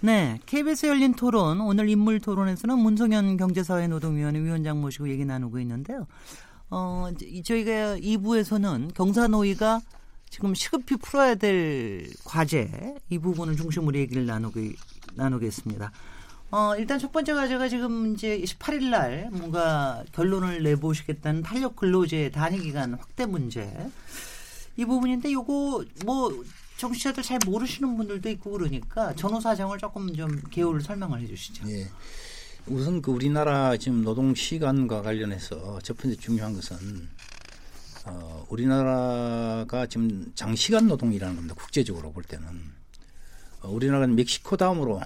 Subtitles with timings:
[0.00, 6.06] 네, KBS 열린 토론 오늘 인물 토론에서는 문성현 경제사회노동위원회 위원장 모시고 얘기 나누고 있는데요.
[6.68, 7.08] 어,
[7.44, 9.80] 저희가 2부에서는 경사노위가
[10.28, 14.76] 지금 시급히 풀어야 될 과제 이 부분을 중심으로 얘기를 나누기,
[15.14, 15.90] 나누겠습니다.
[16.50, 22.60] 어, 일단 첫 번째 과제가 지금 이제 18일 날 뭔가 결론을 내보시겠다는 탄력 근로제 단위
[22.60, 23.72] 기간 확대 문제.
[24.76, 26.44] 이 부분인데 요거 뭐
[26.76, 31.68] 정치자들 잘 모르시는 분들도 있고 그러니까 전후 사정을 조금 좀 개요를 설명을 해 주시죠.
[31.70, 31.88] 예.
[32.66, 37.08] 우선 그 우리나라 지금 노동 시간과 관련해서 첫 번째 중요한 것은
[38.06, 41.54] 어, 우리나라가 지금 장시간 노동이라는 겁니다.
[41.54, 42.46] 국제적으로 볼 때는
[43.62, 45.00] 어, 우리나라는 멕시코 다음으로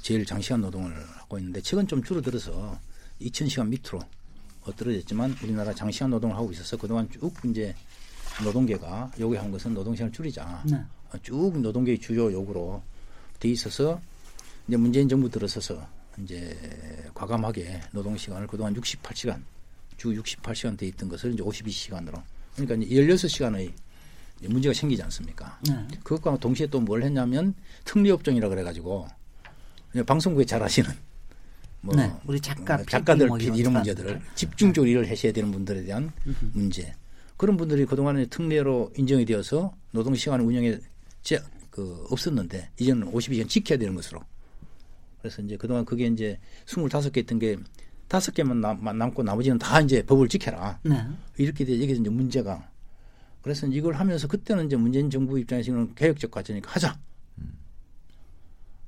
[0.00, 2.78] 제일 장시간 노동을 하고 있는데 최근 좀 줄어들어서
[3.20, 4.00] 2,000시간 밑으로
[4.76, 7.74] 떨어졌지만 우리나라 장시간 노동을 하고 있어서 그동안 쭉 이제
[8.42, 10.64] 노동계가 요구한 것은 노동시간을 줄이자.
[10.70, 10.82] 네.
[11.22, 12.82] 쭉 노동계의 주요 요구로
[13.38, 14.00] 돼 있어서
[14.66, 15.86] 이제 문재인 정부 들어서서
[16.22, 16.56] 이제
[17.14, 19.40] 과감하게 노동시간을 그동안 68시간
[19.96, 22.20] 주 68시간 돼 있던 것을 이제 52시간으로
[22.56, 23.70] 그러니까 이제 16시간의
[24.48, 25.58] 문제가 생기지 않습니까?
[25.68, 25.86] 네.
[26.02, 27.54] 그것과 동시에 또 뭘 했냐면
[27.84, 29.06] 특리업종이라 그래가지고
[30.06, 30.90] 방송국에 잘 아시는
[31.80, 32.12] 뭐 네.
[32.26, 36.12] 우리 작가 작가들 뭐 이런 문제들을 집중적으로 일을 하셔야 되는 분들에 대한
[36.52, 36.92] 문제
[37.36, 40.78] 그런 분들이 그동안에 특례로 인정이 되어서 노동시간 운영에
[41.22, 44.20] 제, 그 없었는데 이제는 52시간 지켜야 되는 것으로
[45.20, 47.56] 그래서 이제 그동안 그게 이제 25개 있던 게
[48.08, 50.78] 다섯 개만 남, 남고 나머지는 다 이제 법을 지켜라.
[50.82, 51.04] 네.
[51.38, 52.70] 이렇게 돼 여기서 이제 문제가
[53.42, 56.98] 그래서 이걸 하면서 그때는 이제 문재인 정부 입장에서는 개혁적 과제니까 하자.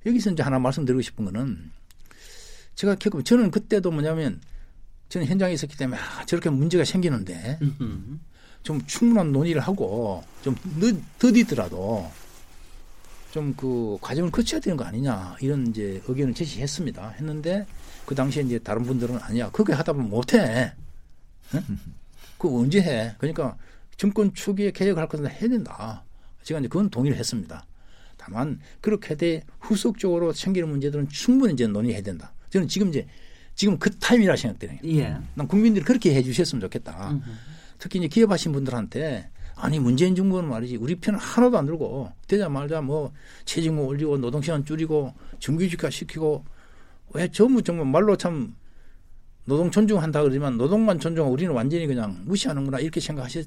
[0.06, 1.72] 여기서 이제 하나 말씀드리고 싶은 거는
[2.74, 4.40] 제가 겪고 저는 그때도 뭐냐면
[5.08, 7.58] 저는 현장에 있었기 때문에 아, 저렇게 문제가 생기는데
[8.66, 10.56] 좀 충분한 논의를 하고 좀
[11.20, 12.10] 더디더라도
[13.30, 17.10] 좀 그 과정을 거쳐야 되는 거 아니냐 이런 이제 의견을 제시했습니다.
[17.10, 17.64] 했는데
[18.06, 19.50] 그 당시에 이제 다른 분들은 아니야.
[19.50, 20.72] 그게 하다 보면 못해.
[21.54, 21.78] 응?
[22.38, 23.14] 그거 언제 해?
[23.18, 23.56] 그러니까
[23.96, 26.02] 정권 초기에 개혁할 것은 해야 된다.
[26.42, 27.64] 제가 이제 그건 동의를 했습니다.
[28.16, 32.32] 다만 그렇게 돼 후속적으로 생기는 문제들은 충분히 이제 논의해야 된다.
[32.50, 33.06] 저는 지금 이제
[33.54, 34.80] 지금 그 타임이라 생각되네요.
[34.86, 35.18] 예.
[35.34, 37.10] 난 국민들이 그렇게 해 주셨으면 좋겠다.
[37.10, 37.30] 음흠.
[37.78, 43.12] 특히 이제 기업하신 분들한테 아니 문재인 정부는 말이지 우리 편은 하나도 안 들고 되자마자 뭐
[43.44, 46.44] 체증 올리고 노동시간 줄이고 정규직화 시키고
[47.14, 48.54] 왜 전부 정말 말로 참
[49.44, 53.46] 노동 존중한다 그러지만 노동만 존중하고 우리는 완전히 그냥 무시하는구나 이렇게 생각하실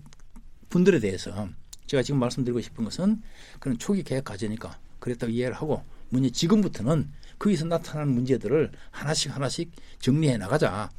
[0.69, 1.50] 분들에 대해서
[1.85, 3.22] 제가 지금 말씀드리고 싶은 것은
[3.59, 10.38] 그런 초기 계획 과제니까 그랬다고 이해를 하고 문제 지금부터는 거기서 나타나는 문제들을 하나씩 하나씩 정리해
[10.38, 10.89] 나가자.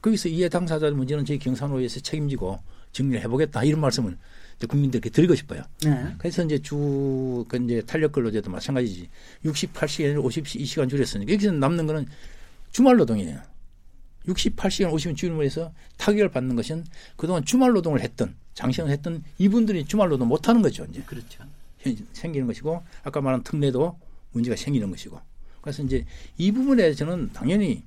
[0.00, 2.58] 거기서 이해 당사자 문제는 저희 경산호에서 책임지고
[2.92, 4.16] 정리를 해보겠다 이런 말씀을
[4.66, 5.62] 국민들께 드리고 싶어요.
[5.84, 6.14] 네.
[6.18, 9.08] 그래서 이제 주, 그 이제 탄력 근로제도 마찬가지지.
[9.44, 12.06] 68시간을 52시간 줄였으니까 여기서 남는 거는
[12.72, 13.40] 주말 노동이에요.
[14.26, 16.84] 68시간 50분 줄임으로 해서 타격을 받는 것은
[17.16, 20.84] 그동안 주말 노동을 했던 장시간을 했던 이분들이 주말 노동 못 하는 거죠.
[20.90, 21.02] 이제.
[21.06, 21.44] 그렇죠.
[22.12, 23.96] 생기는 것이고 아까 말한 특례도
[24.32, 25.20] 문제가 생기는 것이고.
[25.60, 26.04] 그래서 이제
[26.36, 27.84] 이 부분에 저는 당연히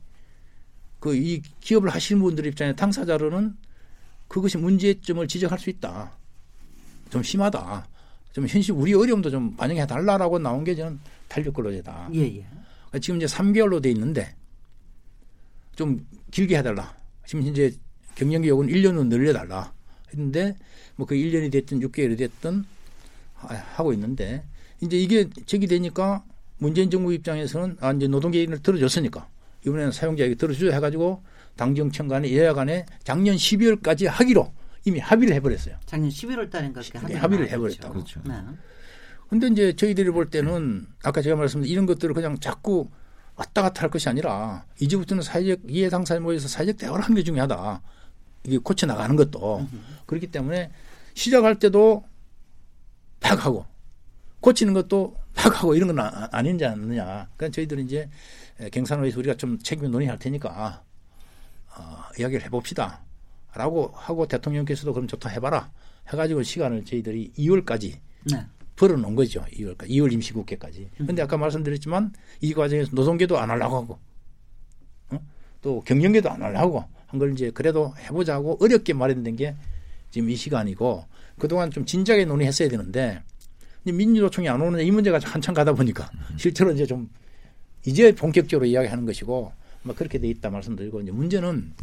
[1.01, 3.57] 그 이 기업을 하시는 분들 입장에 당사자로는
[4.27, 6.15] 그것이 문제점을 지적할 수 있다.
[7.09, 7.87] 좀 심하다.
[8.31, 12.09] 좀 현실 우리 어려움도 좀 반영해 달라라고 나온 게 저는 탄력 근로제다.
[12.13, 12.45] 예, 예.
[12.87, 14.33] 그러니까 지금 이제 3개월로 돼 있는데
[15.75, 16.95] 좀 길게 해달라.
[17.25, 17.73] 지금 현재
[18.15, 19.73] 경영기 요구는 1년으로 늘려달라.
[20.13, 20.55] 했는데
[20.95, 22.63] 뭐 그 1년이 됐든 6개월이 됐든
[23.75, 24.45] 하고 있는데
[24.81, 26.23] 이제 이게 제기되니까
[26.59, 29.27] 문재인 정부 입장에서는 아 이제 노동계획을 들어줬으니까
[29.65, 31.23] 이번에는 사용자에게 들어주자 해가지고
[31.55, 34.51] 당정청 간에 여야 간에 작년 12월까지 하기로
[34.85, 35.75] 이미 합의를 해버렸어요.
[35.85, 37.93] 작년 11월 달인가 그렇게 합의를, 합의를 해버렸다고.
[37.93, 38.21] 그렇죠.
[38.25, 38.33] 네.
[39.29, 42.89] 근데 이제 저희들이 볼 때는 아까 제가 말씀드린 이런 것들을 그냥 자꾸
[43.35, 47.81] 왔다 갔다 할 것이 아니라 이제부터는 사회적 이해 당사에 모여서 사회적 대화를 하는 게 중요하다.
[48.43, 49.67] 이게 고쳐 나가는 것도
[50.05, 50.71] 그렇기 때문에
[51.13, 52.03] 시작할 때도
[53.19, 53.65] 팍 하고
[54.41, 57.29] 고치는 것도 팍 하고 이런 건 아, 아닌지 않느냐.
[57.37, 58.09] 그러니까 저희들은 이제
[58.69, 60.83] 경산호에서 우리가 좀 책임 논의할 테니까
[61.77, 63.01] 어, 이야기를 해봅시다.
[63.53, 65.71] 라고 하고 대통령께서도 그럼 좋다 해봐라.
[66.09, 67.97] 해가지고 시간을 저희들이 2월까지
[68.31, 68.45] 네.
[68.75, 69.41] 벌어놓은 거죠.
[69.51, 69.89] 2월까지.
[69.89, 70.89] 2월 임시국회까지.
[70.97, 73.99] 근데 아까 말씀드렸지만 이 과정에서 노동계도 안 하려고 하고
[75.09, 75.19] 어?
[75.61, 79.55] 또 경영계도 안 하려고 한 걸 이제 그래도 해보자고 어렵게 마련된 게
[80.11, 81.05] 지금 이 시간이고
[81.37, 83.21] 그동안 좀 진작에 논의했어야 되는데
[83.83, 87.09] 민주노총이 안 오는 이 문제가 한참 가다 보니까 실제로 이제 좀
[87.85, 89.51] 이제 본격적으로 이야기하는 것이고
[89.83, 91.73] 뭐 그렇게 돼 있다 말씀드리고 이제 문제는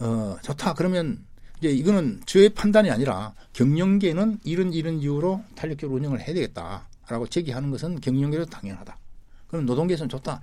[0.00, 1.24] 어 좋다 그러면
[1.58, 8.00] 이제 이거는 저의 판단이 아니라 경영계는 이런 이런 이유로 탄력적으로 운영을 해야 되겠다라고 제기하는 것은
[8.00, 8.96] 경영계로 당연하다.
[9.48, 10.40] 그럼 노동계에서는 좋다.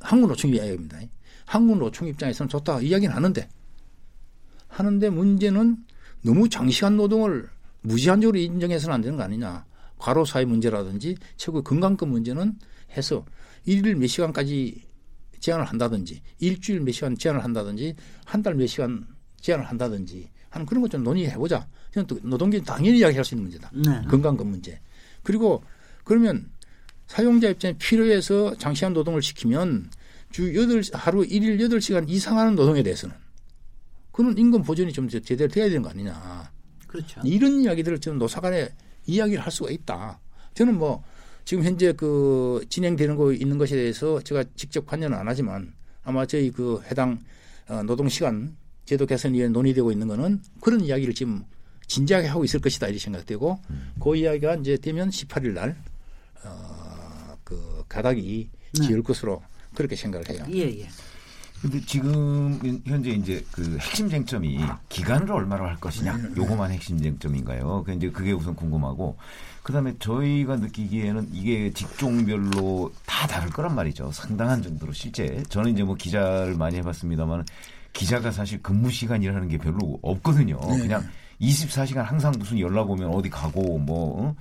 [0.00, 0.98] 한국노총 이야기입니다.
[1.44, 3.48] 한국노총 입장에서는 좋다 이야기는 하는데
[4.68, 5.76] 하는데 문제는
[6.22, 7.48] 너무 장시간 노동을
[7.82, 9.66] 무제한적으로 인정해서는 안 되는 거 아니냐.
[9.98, 12.58] 과로사의 문제라든지 최고 건강급 문제는
[12.96, 13.24] 해서
[13.64, 14.82] 일일 몇 시간까지
[15.40, 17.94] 제한을 한다든지 일주일 몇 시간 제한을 한다든지
[18.24, 19.06] 한 달 몇 시간
[19.40, 21.66] 제한을 한다든지 하는 그런 것 좀 논의해 보자.
[21.92, 23.70] 저는 또 노동계 당연히 이야기할 수 있는 문제다.
[23.74, 24.02] 네.
[24.08, 24.80] 건강급 문제.
[25.22, 25.62] 그리고
[26.04, 26.50] 그러면
[27.06, 29.90] 사용자 입장에 필요해서 장시간 노동을 시키면
[30.30, 33.14] 주 여덟 하루 일일 여덟 시간 이상 하는 노동에 대해서는
[34.12, 36.50] 그런 임금 보존이 좀 제대로 돼야 되는 거 아니냐.
[36.86, 37.20] 그렇죠.
[37.24, 38.68] 이런 이야기들을 저는 노사 간에
[39.06, 40.20] 이야기를 할 수가 있다.
[40.54, 41.02] 저는 뭐
[41.44, 46.50] 지금 현재 그 진행되는 거 있는 것에 대해서 제가 직접 관여는 안 하지만 아마 저희
[46.50, 47.18] 그 해당
[47.68, 51.44] 어, 노동 시간 제도 개선위에 논의되고 있는 거는 그런 이야기를 지금
[51.86, 53.92] 진지하게 하고 있을 것이다 이렇게 생각되고 음.
[54.02, 55.76] 그 이야기가 이제 되면 18일 날
[56.44, 58.48] 어, 그 가닥이
[58.78, 58.86] 네.
[58.86, 59.42] 지을 것으로
[59.74, 60.44] 그렇게 생각을 해요.
[60.52, 60.88] 예, 예.
[61.64, 64.58] 근데 지금 현재 이제 그 핵심 쟁점이
[64.90, 66.28] 기간을 얼마로 할 것이냐 네.
[66.36, 67.84] 요거만 핵심 쟁점인가요?
[67.86, 69.16] 그 이제 그게 우선 궁금하고
[69.62, 74.12] 그다음에 저희가 느끼기에는 이게 직종별로 다 다를 거란 말이죠.
[74.12, 77.46] 상당한 정도로 실제 저는 이제 뭐 기자를 많이 해봤습니다만
[77.94, 80.60] 기자가 사실 근무 시간이라는 게 별로 없거든요.
[80.68, 80.80] 네.
[80.80, 81.02] 그냥
[81.40, 84.34] 24시간 항상 무슨 연락 오면 어디 가고 뭐그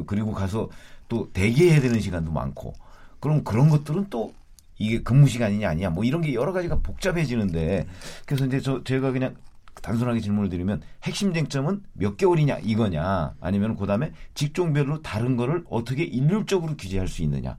[0.00, 0.04] 어?
[0.06, 0.68] 그리고 가서
[1.08, 2.74] 또 대기해야 되는 시간도 많고
[3.18, 4.34] 그럼 그런 것들은 또
[4.80, 7.86] 이게 근무 시간이냐 아니냐 뭐 이런 게 여러 가지가 복잡해지는데
[8.26, 9.36] 그래서 이제 저 제가 그냥
[9.82, 16.76] 단순하게 질문을 드리면 핵심 쟁점은 몇 개월이냐 이거냐 아니면 그다음에 직종별로 다른 거를 어떻게 일률적으로
[16.76, 17.56] 규제할 수 있느냐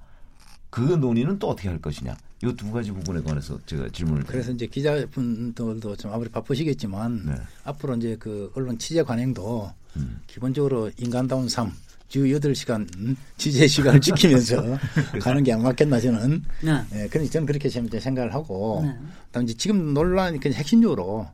[0.69, 4.65] 그 논의는 또 어떻게 할 것이냐 이 두 가지 부분에 관해서 제가 질문을 그래서 이제
[4.65, 7.35] 기자분들도 좀 아무리 바쁘시겠지만 네.
[7.65, 10.21] 앞으로 이제 그 언론 취재 관행도 음.
[10.25, 11.71] 기본적으로 인간다운 삶
[12.11, 14.77] 주 8시간 취재 시간을 지키면서
[15.21, 16.43] 가는 게 안 맞겠나 저는.
[16.61, 16.71] 네.
[16.93, 18.81] 예, 그래서 저는 그렇게 생각을 하고.
[18.85, 18.93] 네.
[19.27, 21.25] 그다음 이제 지금 논란이 그 핵심적으로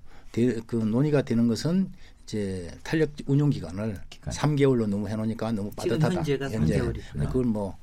[0.67, 1.89] 그 논의가 되는 것은
[2.23, 4.31] 이제 탄력 운용 기간을 기간.
[4.31, 6.13] 3개월로 너무 해 놓으니까 너무 빠듯하다.
[6.17, 6.77] 현재가 현재.
[6.77, 7.19] 3개월이구나.
[7.21, 7.75] 네, 그걸 뭐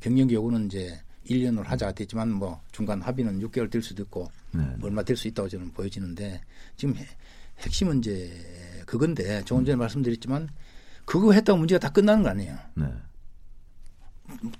[0.00, 0.98] 경영 요구는 이제
[1.28, 4.62] 1년으로 하자 됐지만 뭐 중간 합의는 6개월 될 수도 있고 네.
[4.78, 6.40] 뭐 얼마 될 수 있다고 저는 보여지는데
[6.78, 6.94] 지금
[7.58, 8.32] 핵심은 이제
[8.86, 9.80] 그건데 조금 전에 음.
[9.80, 10.48] 말씀드렸지만
[11.10, 12.56] 그거 했다고 문제가 다 끝나는 거 아니에요.
[12.74, 12.86] 네.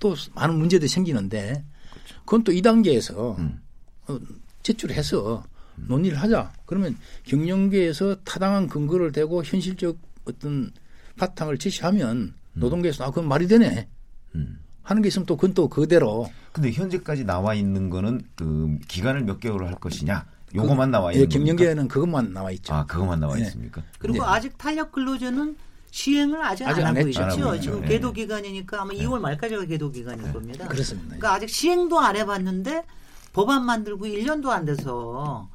[0.01, 1.63] 또 많은 문제들이 생기는데
[1.93, 2.15] 그렇죠.
[2.25, 3.61] 그건 또 2단계에서 음.
[4.09, 4.19] 어,
[4.61, 5.45] 제출해서
[5.77, 5.85] 음.
[5.87, 6.51] 논의를 하자.
[6.65, 10.71] 그러면 경영계에서 타당한 근거를 대고 현실적 어떤
[11.17, 12.33] 바탕을 제시하면 음.
[12.59, 13.87] 노동계에서 아 그건 말이 되네.
[14.35, 14.59] 음.
[14.83, 16.29] 하는 게 있으면 또 그건 또 그대로.
[16.51, 20.25] 근데 현재까지 나와 있는 거는 그 기간을 몇 개월로 할 것이냐.
[20.53, 22.73] 요거만 그, 나와 있는 예, 경영계에는 그것만 나와 있죠.
[22.73, 23.43] 아, 그것만 나와 네.
[23.43, 23.81] 있습니까?
[23.99, 24.25] 그리고 네.
[24.25, 25.55] 아직 탄력 근로제는
[25.91, 27.29] 시행을 아직, 아직 안, 하고 있죠.
[27.29, 27.89] 죠 지금 네.
[27.89, 29.05] 계도 기간이니까 아마 네.
[29.05, 30.31] 2월 말까지가 계도 기간일 네.
[30.31, 30.67] 겁니다.
[30.67, 31.07] 그렇습니다.
[31.07, 32.85] 그러니까 아직 시행도 안 해봤는데
[33.33, 35.49] 법안 만들고 1년도 안 돼서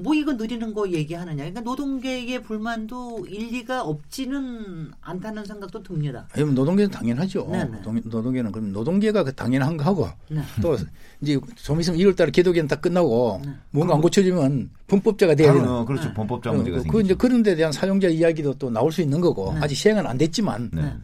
[0.00, 1.36] 뭐 이거 느리는 거 얘기하느냐.
[1.36, 6.28] 그러니까 노동계의 불만도 일리가 없지는 않다는 생각도 듭니다.
[6.32, 7.48] 아니, 노동계는 당연하죠.
[7.50, 7.82] 네네.
[8.04, 10.40] 노동, 계는 그럼 노동계가 그 당연한 거 하고 네.
[10.62, 10.76] 또
[11.20, 13.52] 이제 좀 있으면 1월 달에 계도기는 다 끝나고 네.
[13.72, 15.68] 뭔가 안 고쳐지면 범법자가 돼야 되는.
[15.68, 16.08] 어, 그렇죠.
[16.08, 16.14] 네.
[16.14, 19.52] 범법자 문제가 그, 그 이제 그런 데 대한 사용자 이야기도 또 나올 수 있는 거고
[19.54, 19.60] 네.
[19.62, 20.94] 아직 시행은 안 됐지만 네.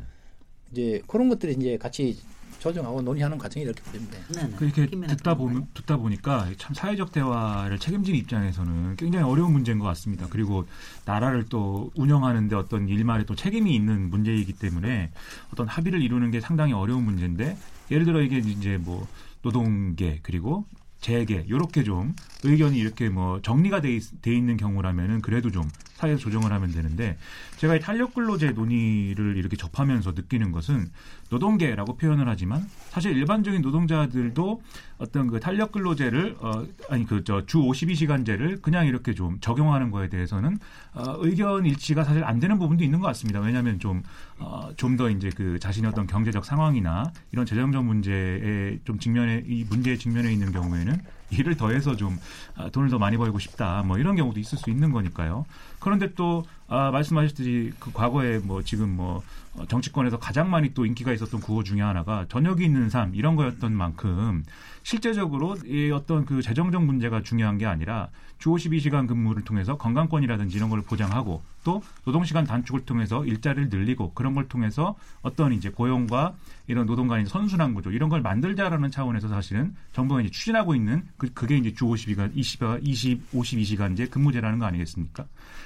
[0.70, 2.16] 이제 그런 것들이 이제 같이
[2.64, 4.16] 조정하고 논의하는 과정이 이렇게 됩니다.
[4.34, 4.56] 네, 네.
[4.58, 10.26] 이렇게 듣다 보면 듣다 보니까 참 사회적 대화를 책임지는 입장에서는 굉장히 어려운 문제인 것 같습니다.
[10.30, 10.66] 그리고
[11.04, 15.10] 나라를 또 운영하는데 어떤 일말에 또 책임이 있는 문제이기 때문에
[15.52, 17.58] 어떤 합의를 이루는 게 상당히 어려운 문제인데
[17.90, 19.06] 예를 들어 이게 이제 뭐
[19.42, 20.64] 노동계 그리고
[21.02, 26.20] 재계 이렇게 좀 의견이 이렇게 뭐 정리가 돼, 있, 돼 있는 경우라면은 그래도 좀 사회에서
[26.20, 27.16] 조정을 하면 되는데
[27.56, 30.90] 제가 이 탄력 근로제 논의를 이렇게 접하면서 느끼는 것은
[31.30, 34.62] 노동계라고 표현을 하지만 사실 일반적인 노동자들도
[34.98, 40.08] 어떤 그 탄력 근로제를 어 아니 그 저 주 52시간제를 그냥 이렇게 좀 적용하는 거에
[40.08, 40.58] 대해서는
[40.92, 43.40] 어 의견 일치가 사실 안 되는 부분도 있는 것 같습니다.
[43.40, 44.02] 왜냐하면 좀
[44.38, 49.64] 어 좀 더 이제 그 자신의 어떤 경제적 상황이나 이런 재정적 문제에 좀 직면에 이
[49.64, 51.00] 문제에 직면해 있는 경우에는
[51.30, 52.18] 일을 더해서 좀
[52.56, 55.46] 아, 돈을 더 많이 벌고 싶다 뭐 이런 경우도 있을 수 있는 거니까요.
[55.80, 59.22] 그런데 또 아, 말씀하셨듯이 그 과거에 뭐 지금 뭐
[59.56, 63.72] 어, 정치권에서 가장 많이 또 인기가 있었던 구호 중에 하나가 저녁이 있는 삶 이런 거였던
[63.72, 64.44] 만큼
[64.82, 68.08] 실제적으로 이 어떤 그 재정적 문제가 중요한 게 아니라
[68.44, 74.34] 주 52시간 근무를 통해서 건강권이라든지 이런 걸 보장하고 또 노동시간 단축을 통해서 일자리를 늘리고 그런
[74.34, 76.34] 걸 통해서 어떤 이제 고용과
[76.66, 81.32] 이런 노동 간의 선순환 구조 이런 걸 만들자라는 차원에서 사실은 정부가 이제 추진하고 있는 그,
[81.32, 85.24] 그게 이제 주 52시간 20, 20 52시간제 근무제라는 거 아니겠습니까?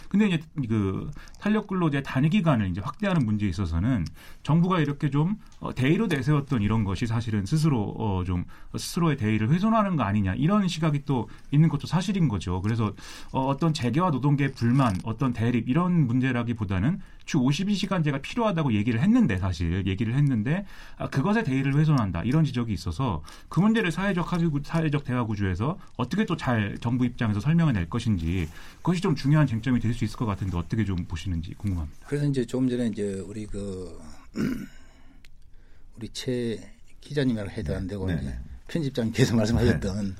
[0.08, 4.06] 근데 이제 그 탄력 근로제 단위 기간을 이제 확대하는 문제에 있어서는
[4.42, 8.44] 정부가 이렇게 좀 어, 대의로 내세웠던 이런 것이 사실은 스스로 어, 좀
[8.76, 12.60] 스스로의 대의를 훼손하는 거 아니냐 이런 시각이 또 있는 것도 사실인 거죠.
[12.68, 12.92] 그래서
[13.32, 19.86] 어, 어떤 재계와 노동계의 불만, 어떤 대립 이런 문제라기보다는 주 52시간제가 필요하다고 얘기를 했는데 사실
[19.86, 20.64] 얘기를 했는데
[20.96, 26.24] 아, 그것에 대의를 훼손한다 이런 지적이 있어서 그 문제를 사회적 합의구 사회적 대화 구조에서 어떻게
[26.24, 28.48] 또 잘 정부 입장에서 설명해 낼 것인지
[28.78, 32.06] 그것이 좀 중요한 쟁점이 될 수 있을 것 같은데 어떻게 좀 보시는지 궁금합니다.
[32.06, 34.00] 그래서 이제 조금 전에 이제 우리 그
[35.96, 38.38] 우리 최 기자님이랑 해도 안 되고 네, 네.
[38.68, 40.16] 편집장님께서 말씀하셨던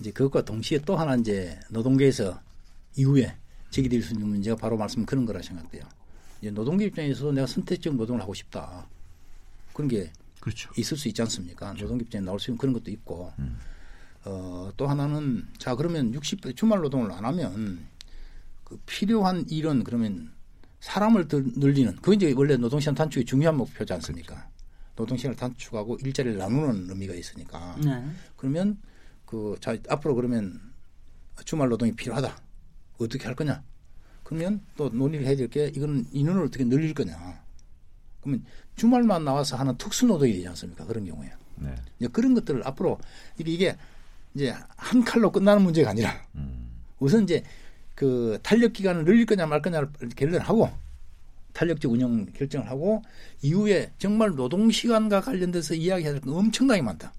[0.00, 2.40] 이제 그것과 동시에 또 하나 이제 노동계에서
[2.96, 3.36] 이후에
[3.70, 5.82] 제기될 수 있는 문제가 바로 말씀 그런 거라 생각돼요.
[6.40, 8.86] 이제 노동계 입장에서 내가 선택적 노동을 하고 싶다.
[9.72, 10.70] 그런 게 그렇죠.
[10.76, 11.74] 있을 수 있지 않습니까?
[11.74, 13.58] 노동계 입장에 나올 수 있는 그런 것도 있고 음.
[14.24, 17.86] 어, 또 하나는 자 그러면 60 주말 노동을 안 하면
[18.64, 20.32] 그 필요한 일은 그러면
[20.80, 24.48] 사람을 더 늘리는 그게 이제 원래 노동시간 단축의 중요한 목표지 않습니까?
[24.96, 28.02] 노동시간을 단축하고 일자리를 나누는 의미가 있으니까 네.
[28.36, 28.78] 그러면
[29.30, 30.60] 그 자 앞으로 그러면
[31.44, 32.36] 주말 노동이 필요하다
[32.98, 33.62] 어떻게 할 거냐?
[34.24, 37.40] 그러면 또 논의를 해야 될 게 이거는 인원을 어떻게 늘릴 거냐?
[38.20, 38.44] 그러면
[38.76, 40.84] 주말만 나와서 하는 특수 노동이 되지 않습니까?
[40.84, 41.74] 그런 경우에 네.
[41.98, 42.98] 이제 그런 것들을 앞으로
[43.38, 43.76] 이게, 이게
[44.34, 46.68] 이제 한 칼로 끝나는 문제가 아니라 음.
[46.98, 47.42] 우선 이제
[47.94, 50.70] 그 탄력 기간을 늘릴 거냐 말 거냐를 결론하고
[51.52, 53.02] 탄력적 운영 결정을 하고
[53.42, 57.12] 이후에 정말 노동 시간과 관련돼서 이야기해야 될건 엄청나게 많다.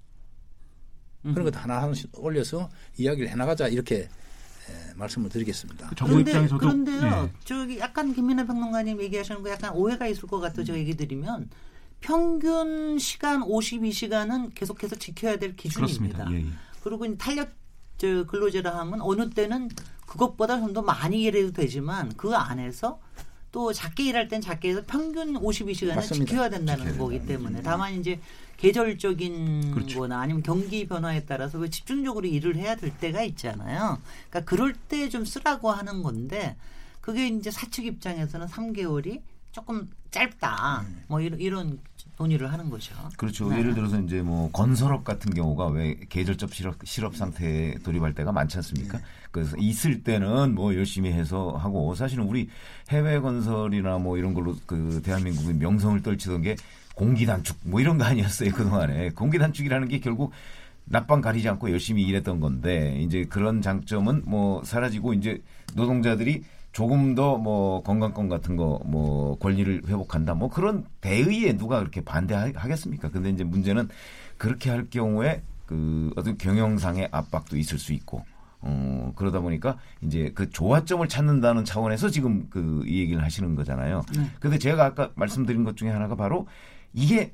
[1.22, 5.88] 그런 것도 하나 하나씩 올려서 이야기를 해나가자 이렇게 에, 말씀을 드리겠습니다.
[5.88, 7.38] 그 정부 그런데, 입장에서도 그런데요, 예.
[7.44, 11.48] 저기 약간 김민혜 평론가님 얘기하시는 거 약간 오해가 있을 것 같아서 제가 얘기 드리면
[12.00, 16.24] 평균 시간 52시간은 계속해서 지켜야 될 기준입니다.
[16.24, 16.32] 그렇습니다.
[16.32, 16.52] 예, 예.
[16.82, 17.50] 그리고 탄력
[17.98, 19.68] 저 근로제라 하면 어느 때는
[20.06, 23.00] 그것보다 좀 더 많이 일해도 되지만 그 안에서
[23.52, 26.26] 또 작게 일할 땐 작게 해서 평균 52시간을 맞습니다.
[26.30, 28.18] 지켜야 된다는 지켜야 거기 때문에 다만 이제
[28.62, 30.00] 계절적인 그렇죠.
[30.00, 33.98] 거나 아니면 경기 변화에 따라서 그 집중적으로 일을 해야 될 때가 있잖아요.
[34.30, 36.56] 그러니까 그럴 때 좀 쓰라고 하는 건데
[37.00, 40.84] 그게 이제 사측 입장에서는 3개월이 조금 짧다.
[41.08, 41.78] 뭐 이런, 이런
[42.16, 42.94] 논의를 하는 거죠.
[43.16, 43.48] 그렇죠.
[43.50, 43.58] 네.
[43.58, 48.56] 예를 들어서 이제 뭐 건설업 같은 경우가 왜 계절적 실업, 실업 상태에 돌입할 때가 많지
[48.58, 49.00] 않습니까?
[49.32, 52.48] 그래서 있을 때는 뭐 열심히 해서 하고 사실은 우리
[52.90, 56.56] 해외 건설이나 뭐 이런 걸로 그 대한민국의 명성을 떨치던 게
[56.94, 60.32] 공기 단축 뭐 이런 거 아니었어요 그동안에 공기 단축이라는 게 결국
[60.84, 65.40] 낮밤 가리지 않고 열심히 일했던 건데 이제 그런 장점은 뭐 사라지고 이제
[65.74, 72.00] 노동자들이 조금 더 뭐 건강권 같은 거 뭐 권리를 회복한다 뭐 그런 대의에 누가 그렇게
[72.02, 73.10] 반대하겠습니까?
[73.10, 73.88] 근데 이제 문제는
[74.38, 78.24] 그렇게 할 경우에 그 어떤 경영상의 압박도 있을 수 있고
[78.60, 84.02] 어 그러다 보니까 이제 그 조화점을 찾는다는 차원에서 지금 그 이 얘기를 하시는 거잖아요.
[84.40, 86.46] 근데 제가 아까 말씀드린 것 중에 하나가 바로
[86.94, 87.32] 이게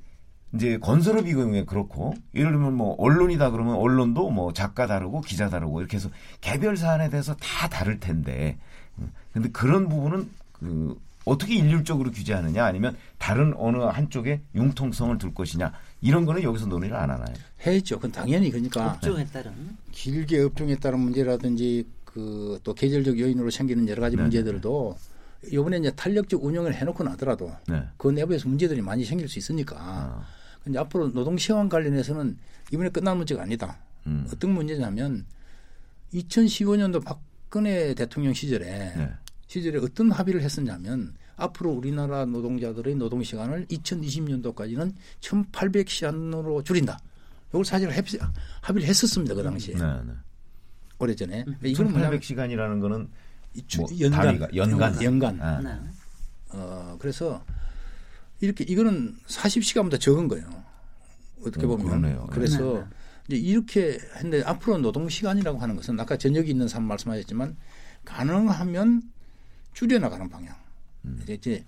[0.55, 5.81] 이제 건설업이 경우에 그렇고 예를 들면 뭐 언론이다 그러면 언론도 뭐 작가 다르고 기자 다르고
[5.81, 6.09] 이렇게 해서
[6.41, 8.59] 개별 사안에 대해서 다 다를 텐데
[8.99, 15.73] 음, 근데 그런 부분은 그 어떻게 일률적으로 규제하느냐 아니면 다른 어느 한쪽에 융통성을 둘 것이냐
[16.01, 17.35] 이런 거는 여기서 논의를 안 하나요?
[17.67, 17.97] 해야죠.
[17.97, 19.53] 그건 당연히 그러니까 업종에 따른.
[19.93, 24.97] 길게 업종에 따른 문제라든지 그 또 계절적 요인으로 생기는 여러 가지 네, 문제들도
[25.47, 27.83] 이번에 이제 탄력적 운영을 해놓고 나더라도 네.
[27.97, 30.25] 그 내부에서 문제들이 많이 생길 수 있으니까 아,
[30.65, 32.37] 근데 앞으로 노동 시간 관련해서는
[32.73, 33.79] 이번에 끝난 문제가 아니다.
[34.07, 34.27] 음.
[34.33, 35.25] 어떤 문제냐면
[36.13, 38.65] 2015년도 박근혜 대통령 시절에
[38.97, 39.11] 네.
[39.47, 46.99] 시절에 어떤 합의를 했었냐면 앞으로 우리나라 노동자들의 노동 시간을 2020년도까지는 1,800시간으로 줄인다.
[47.51, 48.05] 이걸 사실 합의,
[48.61, 50.13] 합의를 했었습니다 그 당시에 네, 네.
[50.99, 51.45] 오래전에.
[51.63, 53.09] 이거는 뭐냐면 1800시간이라는 거는 이
[53.67, 55.41] 주- 뭐 연간, 단위가 연간 연간.
[55.41, 55.71] 아, 네.
[56.51, 57.45] 어, 그래서
[58.41, 60.47] 이렇게 이거는 40시간보다 적은 거예요.
[61.45, 61.87] 어떻게 어, 보면.
[61.87, 62.27] 그러네요.
[62.33, 62.87] 그래서
[63.29, 67.57] 이제 이렇게 했는데 앞으로 노동 시간이라고 하는 것은 아까 저녁이 있는 삶 말씀하셨지만
[68.05, 69.03] 가능하면
[69.75, 70.57] 줄여나가는 방향.
[71.05, 71.23] 음.
[71.29, 71.65] 이제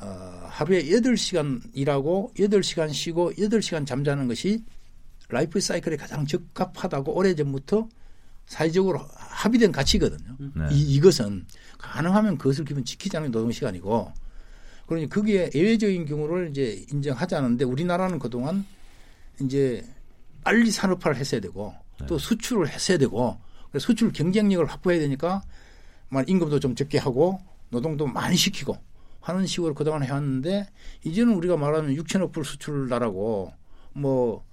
[0.00, 4.62] 어, 하루에 8시간 일하고 8시간 쉬고 8시간 잠자는 것이
[5.28, 7.88] 라이프 사이클에 가장 적합하다고 오래전부터
[8.46, 10.36] 사회적으로 합의된 가치거든요.
[10.38, 10.68] 네.
[10.70, 11.46] 이, 이것은
[11.78, 14.12] 가능하면 그것을 기본 지키자는 노동 시간이고
[14.86, 18.64] 그러니 그게 예외적인 경우를 이제 인정하자는데 우리나라는 그동안
[19.40, 19.84] 이제
[20.44, 21.74] 빨리 산업화를 했어야 되고
[22.06, 23.38] 또 수출을 했어야 되고
[23.78, 25.42] 수출 경쟁력을 확보해야 되니까
[26.08, 28.78] 만 임금도 좀 적게 하고 노동도 많이 시키고
[29.20, 30.68] 하는 식으로 그동안 해왔는데
[31.04, 33.52] 이제는 우리가 말하는 6천억 불 수출 나라고
[33.92, 34.44] 뭐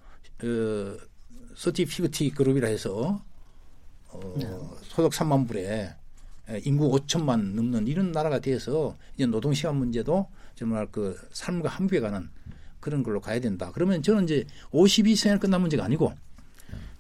[0.44, 0.98] 어,
[1.56, 3.24] 서티피그티 그룹이라 해서
[4.14, 5.96] 어, 소득 3만 불에
[6.64, 12.30] 인구 5천만 넘는 이런 나라가 돼서 이제 노동 시간 문제도 정말 그 삶과 함께 가는
[12.80, 13.72] 그런 걸로 가야 된다.
[13.74, 16.14] 그러면 저는 이제 52시간 끝난 문제가 아니고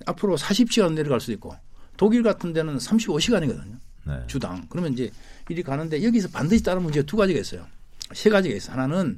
[0.05, 1.55] 앞으로 40시간 내려갈 수도 있고
[1.97, 3.77] 독일 같은 데는 35시간이거든요.
[4.05, 4.23] 네.
[4.27, 4.65] 주당.
[4.69, 5.11] 그러면 이제
[5.49, 7.65] 이리 가는데 여기서 반드시 따른 문제가 두 가지가 있어요.
[8.13, 8.75] 세 가지가 있어요.
[8.75, 9.17] 하나는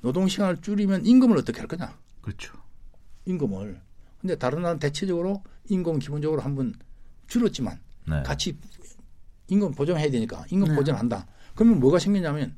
[0.00, 1.96] 노동 시간을 줄이면 임금을 어떻게 할 거냐.
[2.20, 2.52] 그렇죠.
[3.24, 3.80] 임금을.
[4.20, 6.74] 근데 다른 나라는 대체적으로 임금 기본적으로 한번
[7.32, 8.22] 줄었지만 네.
[8.22, 8.56] 같이
[9.48, 10.74] 임금 보장해야 되니까 임금 네.
[10.74, 11.26] 보장한다.
[11.54, 12.54] 그러면 뭐가 생기냐면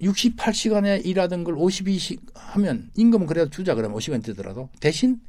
[0.00, 5.20] 68시간에 일하던 걸 52시 하면 임금은 그래도 주자 그러면 5시간 되더라도 대신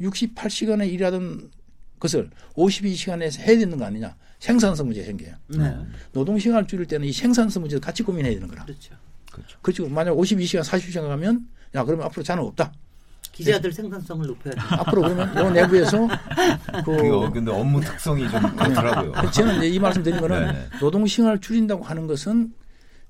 [0.00, 1.50] 68시간에 일하던
[1.98, 4.16] 것을 52시간에서 해야 되는 거 아니냐.
[4.38, 5.34] 생산성 문제가 생겨요.
[5.48, 5.76] 네.
[6.12, 8.64] 노동 시간을 줄일 때는 이 생산성 문제도 같이 고민해야 되는 거라.
[8.64, 8.94] 그렇죠.
[9.32, 9.58] 그렇죠.
[9.62, 9.88] 그렇죠.
[9.88, 12.72] 만약 52시간, 40시간 가면 야 그러면 앞으로 자는 없다.
[13.38, 14.60] 기자들 생산성을 높여야 돼.
[14.74, 16.08] 앞으로 그러면 요 내부에서
[16.84, 19.30] 그거 그 근데 업무 특성이 좀 그렇더라고요.
[19.30, 20.68] 저는 이제 이 말씀 드린 거는 네.
[20.80, 22.52] 노동 시간을 줄인다고 하는 것은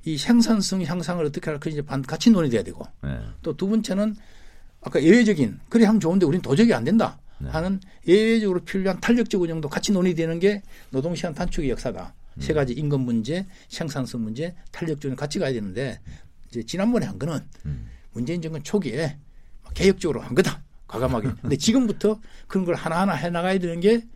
[0.04, 3.18] 이 생산성 향상을 어떻게 할까 이제 반 같이 논의돼야 되고 네.
[3.42, 4.16] 또두 번째는
[4.82, 7.48] 아까 예외적인 그래 하면 좋은데 우리는 도저히 안 된다 네.
[7.48, 12.14] 하는 예외적으로 필요한 탄력적 운영도 같이 논의되는 게 노동 시간 단축의 역사다.
[12.34, 12.40] 음.
[12.40, 15.98] 세 가지 임금 문제, 생산성 문제, 탄력적 운영 같이 가야 되는데
[16.50, 17.88] 이제 지난번에 한 거는 음.
[18.12, 19.16] 문재인 정권 초기에
[19.74, 20.62] 개혁적으로 한 거다.
[20.86, 21.30] 과감하게.
[21.42, 24.06] 근데 지금부터 그런 걸 하나하나 해 나가야 되는 게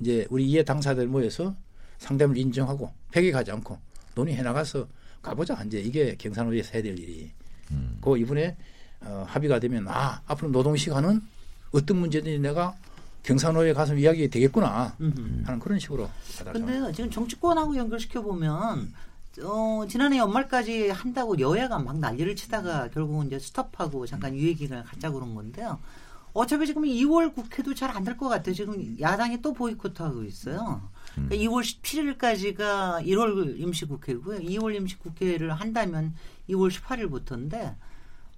[0.00, 1.54] 이제 우리 이해 당사자들 모여서
[1.98, 3.78] 상담을 인정하고 폐기하지 않고
[4.14, 4.86] 논의해 나가서
[5.22, 5.62] 가보자.
[5.66, 7.30] 이제 이게 경산호에서 해야 될 일이.
[7.70, 7.98] 음.
[8.00, 8.56] 그 이번에
[9.00, 11.20] 어, 합의가 되면 아 앞으로 노동 시간은
[11.72, 12.74] 어떤 문제든지 내가
[13.22, 14.96] 경산호에 가서 이야기 되겠구나.
[15.44, 16.08] 하는 그런 식으로
[16.52, 18.92] 근데 지금 정치권하고 연결시켜 보면
[19.42, 25.10] 어, 지난해 연말까지 한다고 여야가 막 난리를 치다가 결국은 이제 스톱하고 잠깐 유예 기간을 갖자
[25.10, 25.78] 그런 건데요.
[26.32, 28.54] 어차피 지금 2월 국회도 잘 안 될 것 같아요.
[28.54, 30.82] 지금 야당이 또 보이콧하고 있어요.
[31.14, 34.38] 그러니까 2월 17일까지가 1월 임시국회고요.
[34.40, 36.14] 2월 임시국회를 한다면
[36.50, 37.74] 2월 18일부터인데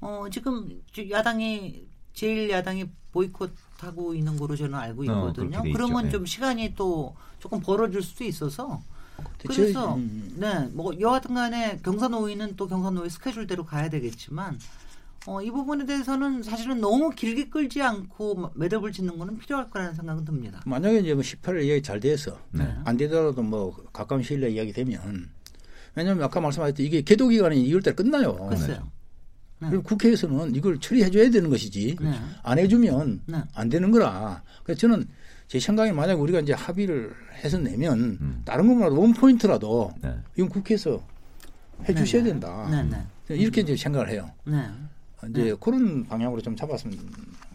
[0.01, 0.81] 어, 지금
[1.11, 5.63] 야당이 제일 야당이 보이콧하고 있는 거로 저는 알고 어, 있거든요.
[5.63, 6.11] 돼 그러면.
[6.11, 8.81] 좀 시간이 또 조금 벌어질 수도 있어서
[9.47, 10.35] 그래서 음.
[10.37, 14.59] 네, 뭐 여하튼 간에 경사노위는 또 경사노위 스케줄대로 가야 되겠지만
[15.27, 20.25] 어, 이 부분에 대해서는 사실은 너무 길게 끌지 않고 매듭을 짓는 거는 필요할 거라는 생각은
[20.25, 20.63] 듭니다.
[20.65, 22.67] 만약에 이제 뭐 18일 이야기 잘 돼서 네.
[22.85, 25.29] 안 되더라도 뭐 가까운 시일 내에 이야기 되면
[25.95, 28.37] 왜냐하면 아까 말씀하셨듯이 이게 개도 기간이 2월달에 끝나요.
[28.49, 28.91] 글쎄요.
[29.61, 29.69] 네.
[29.69, 32.15] 그럼 국회에서는 이걸 처리해줘야 되는 것이지 네.
[32.43, 33.43] 안 해주면 네.
[33.55, 34.43] 안 되는 거라.
[34.63, 35.09] 그래서 저는
[35.49, 38.43] 제 생각에 만약 우리가 이제 합의를 해서 내면 음.
[38.45, 40.15] 다른 것보다 원 포인트라도 네.
[40.37, 41.03] 이건 국회에서
[41.89, 42.33] 해 주셔야 네, 네.
[42.33, 42.69] 된다.
[42.71, 42.83] 네,
[43.29, 43.35] 네.
[43.35, 44.31] 이렇게 이제 생각을 해요.
[44.45, 44.63] 네.
[45.31, 46.97] 이제 그런 방향으로 좀 잡았으면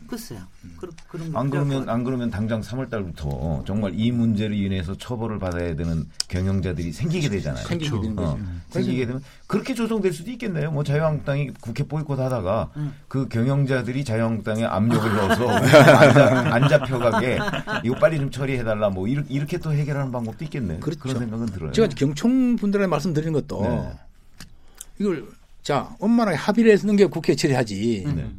[0.07, 0.39] 글쎄요.
[0.63, 0.75] 음.
[0.79, 5.75] 그, 그런 거안 그러면 것안 그러면 당장 3월 달부터 정말 이 문제로 인해서 처벌을 받아야
[5.75, 7.65] 되는 경영자들이 생기게 되잖아요.
[7.65, 8.01] 생기게 그렇죠.
[8.01, 8.31] 되는 거죠.
[8.31, 10.71] 어, 생기게 되면 그렇게 조정될 수도 있겠네요.
[10.71, 12.71] 뭐 자유한국당이 국회 보이콧 하다가
[13.07, 17.39] 그 경영자들이 자유한국당에 압력을 넣어서 안, 잡- 잡혀가게
[17.83, 20.79] 이거 빨리 좀 처리해 달라 뭐 이렇게, 이렇게 또 해결하는 방법도 있겠네요.
[20.79, 21.07] 그렇죠.
[21.07, 21.71] 런 생각은 들어요.
[21.71, 23.91] 제가 경총 분들한테 말씀드리는 것도 네.
[24.99, 25.25] 이걸
[25.61, 28.03] 자 원만하게 합의를 해서 넘겨 국회에 처리하지.
[28.15, 28.29] 네.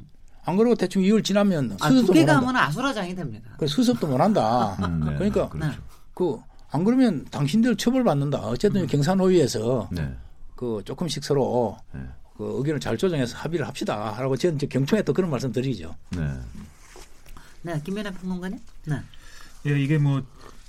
[0.44, 2.34] 안 그러고 대충 2월 지나면 아, 수습도 못 한다.
[2.40, 3.50] 가면 아수라장이 됩니다.
[3.58, 4.76] 그 수습도 못 한다.
[4.84, 5.14] 음, 네.
[5.16, 5.80] 그러니까 그렇죠.
[6.14, 8.38] 그안 그러면 당신들 처벌받는다.
[8.40, 10.14] 어쨌든 경산호위에서 네.
[10.54, 12.00] 그 조금씩 서로 네.
[12.36, 14.12] 그 의견을 잘 조정해서 합의를 합시다.
[14.16, 15.94] 하라고 저는 이제 경총에 또 그런 말씀 드리죠.
[16.10, 16.28] 네.
[17.62, 18.58] 네, 김연아 평론가님.
[18.86, 19.00] 네.
[19.66, 20.22] 예, 이게 뭐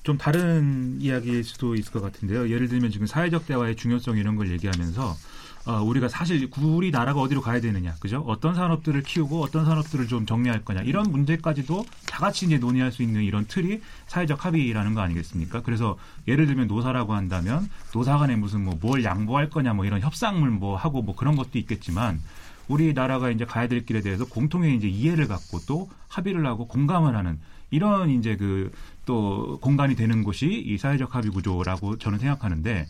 [0.06, 2.52] 좀 다른 이야기일 수도 있을 것 같은데요.
[2.52, 5.18] 예를 들면 지금 사회적 대화의 중요성 이런 걸 얘기하면서
[5.66, 8.24] 어, 우리가 사실 우리 나라가 어디로 가야 되느냐, 그죠?
[8.28, 13.02] 어떤 산업들을 키우고 어떤 산업들을 좀 정리할 거냐 이런 문제까지도 다 같이 이제 논의할 수
[13.02, 15.64] 있는 이런 틀이 사회적 합의라는 거 아니겠습니까?
[15.64, 15.98] 그래서
[16.28, 20.76] 예를 들면 노사라고 한다면 노사 간에 무슨 뭐 뭘 양보할 거냐 뭐 이런 협상을 뭐
[20.76, 22.22] 하고 뭐 그런 것도 있겠지만
[22.68, 27.40] 우리나라가 이제 가야 될 길에 대해서 공통의 이제 이해를 갖고 또 합의를 하고 공감을 하는
[27.72, 28.72] 이런 이제 그
[29.06, 32.88] 또 공간이 되는 곳이 이 사회적 합의 구조라고 저는 생각하는데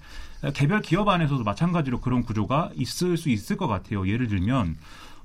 [0.53, 4.07] 개별 기업 안에서도 마찬가지로 그런 구조가 있을 수 있을 것 같아요.
[4.07, 4.75] 예를 들면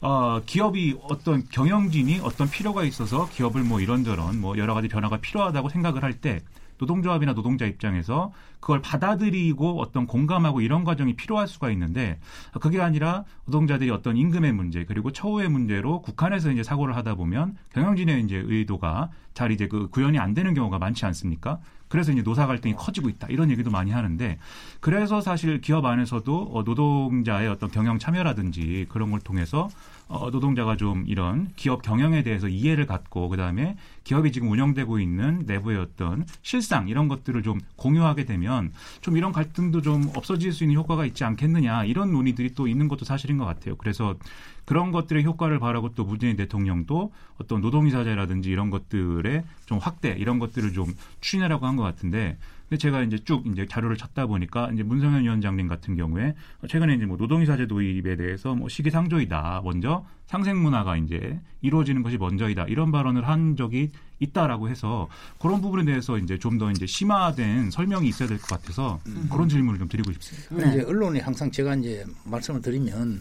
[0.02, 5.68] 어, 기업이 어떤 경영진이 어떤 필요가 있어서 기업을 뭐 이런저런 뭐 여러 가지 변화가 필요하다고
[5.68, 6.40] 생각을 할 때
[6.80, 12.18] 노동조합이나 노동자 입장에서 그걸 받아들이고 어떤 공감하고 이런 과정이 필요할 수가 있는데
[12.60, 18.24] 그게 아니라 노동자들이 어떤 임금의 문제 그리고 처우의 문제로 국한에서 이제 사고를 하다 보면 경영진의
[18.24, 21.60] 이제 의도가 잘 이제 그 구현이 안 되는 경우가 많지 않습니까?
[21.90, 23.26] 그래서 이제 노사 갈등이 커지고 있다.
[23.30, 24.38] 이런 얘기도 많이 하는데
[24.78, 29.68] 그래서 사실 기업 안에서도 어, 노동자의 어떤 경영 참여라든지 그런 걸 통해서
[30.08, 35.78] 어, 노동자가 좀 이런 기업 경영에 대해서 이해를 갖고 그다음에 기업이 지금 운영되고 있는 내부의
[35.78, 41.06] 어떤 실상 이런 것들을 좀 공유하게 되면 좀 이런 갈등도 좀 없어질 수 있는 효과가
[41.06, 43.76] 있지 않겠느냐 이런 논의들이 또 있는 것도 사실인 것 같아요.
[43.76, 44.16] 그래서
[44.64, 50.72] 그런 것들의 효과를 바라고 또 문재인 대통령도 어떤 노동이사제라든지 이런 것들의 좀 확대 이런 것들을
[50.72, 52.36] 좀 추진하라고 한 것 같은데
[52.68, 56.34] 근데 제가 이제 쭉 이제 자료를 찾다 보니까 이제 문성현 위원장님 같은 경우에
[56.68, 59.62] 최근에 이제 뭐 노동이사제 도입에 대해서 뭐 시기상조이다.
[59.64, 62.66] 먼저 상생 문화가 이제 이루어지는 것이 먼저이다.
[62.68, 63.90] 이런 발언을 한 적이
[64.20, 65.08] 있다라고 해서
[65.40, 69.28] 그런 부분에 대해서 이제 좀 더 이제 심화된 설명이 있어야 될 것 같아서 음.
[69.32, 70.54] 그런 질문을 좀 드리고 싶습니다.
[70.54, 70.70] 네.
[70.76, 73.20] 이제 언론이 항상 제가 이제 말씀을 드리면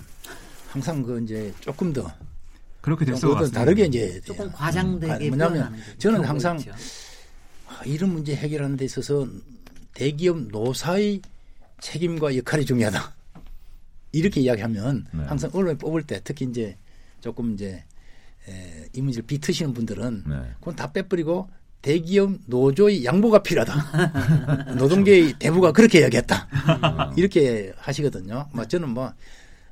[0.70, 2.12] 항상 그 이제 조금 더
[2.82, 6.72] 그렇게 됐어 다르게 이제 조금 과장되게 뭐냐면 저는 항상 있죠.
[7.86, 9.28] 이런 문제 해결하는 데 있어서
[9.96, 11.22] 대기업 노사의
[11.82, 13.16] 책임과 역할이 중요하다.
[14.12, 15.24] 이렇게 이야기하면 네.
[15.24, 16.78] 항상 언론에 뽑을 때 특히 이제
[17.22, 17.84] 조금 이제
[18.48, 20.36] 에, 이 문제를 비트시는 분들은 네.
[20.60, 21.50] 그건 다 빼버리고
[21.82, 24.76] 대기업 노조의 양보가 필요하다.
[24.76, 27.14] 노동계의 대부가 그렇게 이야기했다.
[27.16, 28.50] 이렇게 하시거든요.
[28.54, 29.14] 뭐 저는 뭐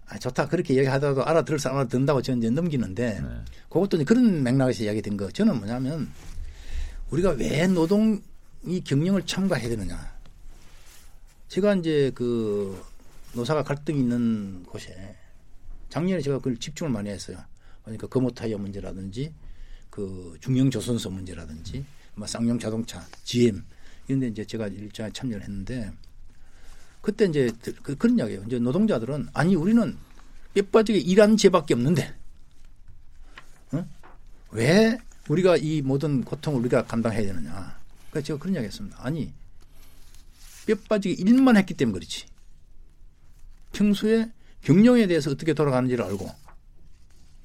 [0.09, 3.27] 아, 좋다 그렇게 이야기하다도 알아들을 사람 알아듣는다고 저는 이제 넘기는데 네.
[3.69, 6.09] 그것도 그런 맥락에서 이야기된 거 저는 뭐냐면
[7.09, 8.21] 우리가 왜 노동이
[8.85, 10.17] 경영을 참가해야 되느냐.
[11.49, 12.81] 제가 이제 그
[13.33, 15.16] 노사가 갈등이 있는 곳에
[15.89, 17.37] 작년에 제가 그걸 집중을 많이 했어요.
[17.83, 19.33] 그러니까 거모 타이어 문제라든지
[19.89, 23.63] 그 중형 조선소 문제라든지 뭐 쌍용 자동차, GM
[24.07, 25.91] 이런 데 이제 제가 일정에 참여를 했는데
[27.01, 27.51] 그때 이제
[27.83, 28.43] 그, 그런 이야기예요.
[28.45, 29.97] 이제 노동자들은 아니 우리는
[30.53, 32.13] 뼈 빠지게 일하는 죄밖에 없는데
[33.71, 33.87] 어?
[34.51, 34.97] 왜
[35.29, 37.77] 우리가 이 모든 고통을 우리가 감당해야 되느냐.
[38.09, 38.97] 그러니까 제가 그런 이야기 했습니다.
[38.99, 39.33] 아니,
[40.65, 42.25] 뼈 빠지게 일만 했기 때문에 그렇지.
[43.73, 46.29] 평소에 경영에 대해서 어떻게 돌아가는지를 알고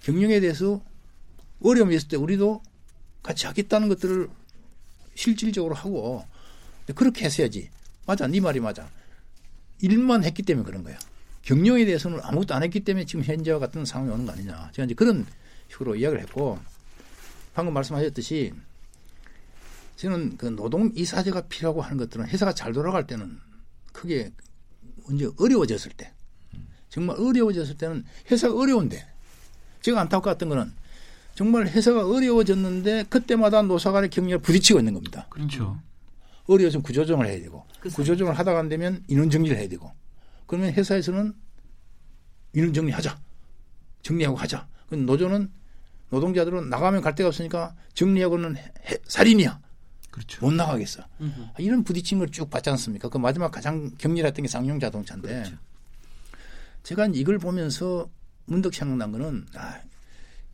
[0.02, 0.82] 경영에 대해서
[1.62, 2.62] 어려움이 있을 때 우리도
[3.22, 4.28] 같이 하겠다는 것들을
[5.14, 6.24] 실질적으로 하고
[6.94, 7.70] 그렇게 했어야지.
[8.06, 8.26] 맞아.
[8.26, 8.90] 네 말이 맞아.
[9.80, 10.98] 일만 했기 때문에 그런 거야.
[11.42, 14.70] 경영에 대해서는 아무것도 안 했기 때문에 지금 현재와 같은 상황이 오는 거 아니냐.
[14.72, 15.26] 제가 이제 그런
[15.70, 16.58] 식으로 이야기를 했고
[17.54, 18.52] 방금 말씀하셨듯이
[19.96, 23.38] 저는 그 노동 이사제가 필요하고 하는 것들은 회사가 잘 돌아갈 때는
[23.92, 24.32] 크게
[25.08, 26.12] 언제 어려워졌을 때
[26.92, 29.02] 정말 어려워졌을 때는 회사가 어려운데
[29.80, 30.72] 제가 안타까웠던 거는
[31.34, 35.26] 정말 회사가 어려워졌는데 그때마다 노사 간의 경쟁을 부딪히고 있는 겁니다.
[35.30, 35.80] 그렇죠.
[36.44, 39.90] 어려워서 구조조정을 해야 되고 구조조정을 하다가 안 되면 인원 정리를 해야 되고
[40.46, 41.32] 그러면 회사에서는
[42.52, 43.18] 인원 정리하자
[44.02, 44.68] 정리하고 하자.
[44.90, 45.50] 노조는
[46.10, 48.64] 노동자들은 나가면 갈 데가 없으니까 정리하고는 해,
[49.04, 49.58] 살인이야.
[50.10, 50.44] 그렇죠.
[50.44, 51.02] 못 나가겠어.
[51.22, 51.48] 으흠.
[51.56, 53.08] 이런 부딪힘을 쭉 봤지 않습니까?
[53.08, 55.56] 그 마지막 가장 격렬했던 게 쌍용 자동차인데 그렇죠.
[56.82, 58.10] 제가 이걸 보면서
[58.44, 59.80] 문득 생각난 거는 아,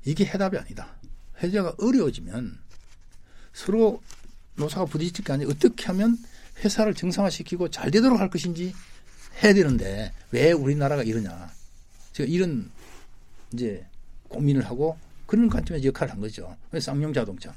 [0.04, 0.96] 이게 해답이 아니다.
[1.42, 2.58] 회사가 어려워지면
[3.52, 4.02] 서로
[4.56, 6.18] 노사가 부딪힐 게 아니라 어떻게 하면
[6.64, 8.74] 회사를 정상화시키고 잘 되도록 할 것인지
[9.42, 11.50] 해야 되는데 왜 우리나라가 이러냐.
[12.12, 12.70] 제가 이런
[13.52, 13.86] 이제
[14.28, 16.56] 고민을 하고 그런 관점에서 역할을 한 거죠.
[16.80, 17.54] 쌍용 자동차.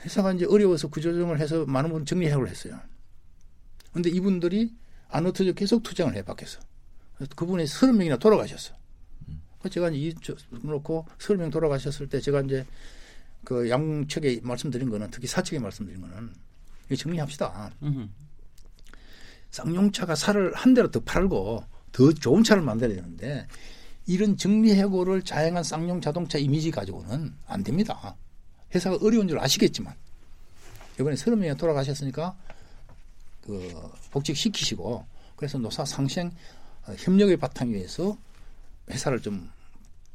[0.00, 2.78] 회사가 이제 어려워서 구조조정을 해서 많은 분 정리해고를 했어요.
[3.92, 4.74] 근데 이분들이
[5.08, 6.58] 안 흩어져 계속 투쟁을 해, 밖에서.
[7.36, 8.74] 그분이 서른 명이나 돌아가셨어.
[9.60, 10.14] 그 제가 이제
[10.62, 12.66] 놓고 서른 명 돌아가셨을 때 제가 이제
[13.44, 16.32] 그 양측에 말씀드린 거는 특히 사측에 말씀드린 거는
[16.90, 17.72] 이 정리합시다.
[19.50, 23.46] 쌍용차가 살을 한 대로 더 팔고 더 좋은 차를 만들어야 되는데
[24.06, 28.16] 이런 정리해고를 자행한 쌍용 자동차 이미지 가지고는 안 됩니다.
[28.74, 29.94] 회사가 어려운 줄 아시겠지만
[31.00, 32.36] 이번에 서른 명이 돌아가셨으니까
[33.42, 36.32] 그 복직시키시고 그래서 노사 상생 어,
[36.96, 38.16] 협력의 바탕 위에서
[38.90, 39.54] 회사를 좀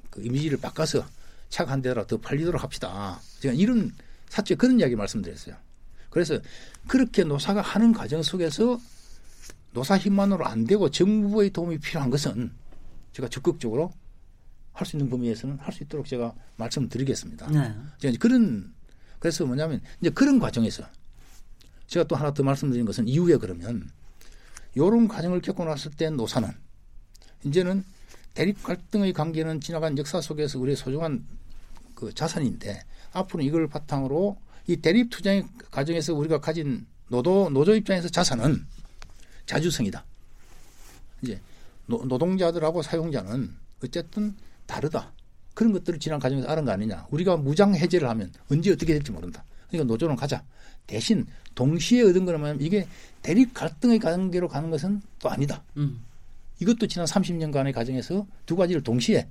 [0.09, 1.05] 그 이미지를 바꿔서
[1.49, 3.19] 차가 한 대라 더 팔리도록 합시다.
[3.39, 3.93] 제가 이런
[4.29, 5.55] 사측에 그런 이야기 말씀드렸어요.
[6.09, 6.39] 그래서
[6.87, 8.79] 그렇게 노사가 하는 과정 속에서
[9.73, 12.51] 노사 힘만으로 안 되고 정부의 도움이 필요한 것은
[13.13, 13.93] 제가 적극적으로
[14.73, 17.47] 할 수 있는 범위에서는 할 수 있도록 제가 말씀드리겠습니다.
[17.47, 17.75] 네.
[17.99, 18.73] 제가 그런
[19.19, 20.83] 그래서 뭐냐면 이제 그런 과정에서
[21.87, 23.89] 제가 또 하나 더 말씀드린 것은 이후에 그러면
[24.75, 26.49] 이런 과정을 겪고 났을 때 노사는
[27.43, 27.83] 이제는
[28.33, 31.25] 대립 갈등의 관계는 지나간 역사 속에서 우리의 소중한
[31.95, 38.65] 그 자산인데 앞으로 이걸 바탕으로 이 대립 투쟁 과정에서 우리가 가진 노조 노조 입장에서 자산은
[39.45, 40.05] 자주성이다.
[41.23, 41.41] 이제
[41.87, 43.53] 노, 노동자들하고 사용자는
[43.83, 44.35] 어쨌든
[44.67, 45.11] 다르다.
[45.55, 47.07] 그런 것들을 지난 과정에서 알은 거 아니냐.
[47.09, 49.43] 우리가 무장 해제를 하면 언제 어떻게 될지 모른다.
[49.67, 50.43] 그러니까 노조는 가자.
[50.85, 52.87] 대신 동시에 얻은 거라면 이게
[53.21, 55.63] 대립 갈등의 관계로 가는 것은 또 아니다.
[55.77, 56.01] 음.
[56.59, 59.27] 이것도 지난 30년간의 과정에서 두 가지를 동시에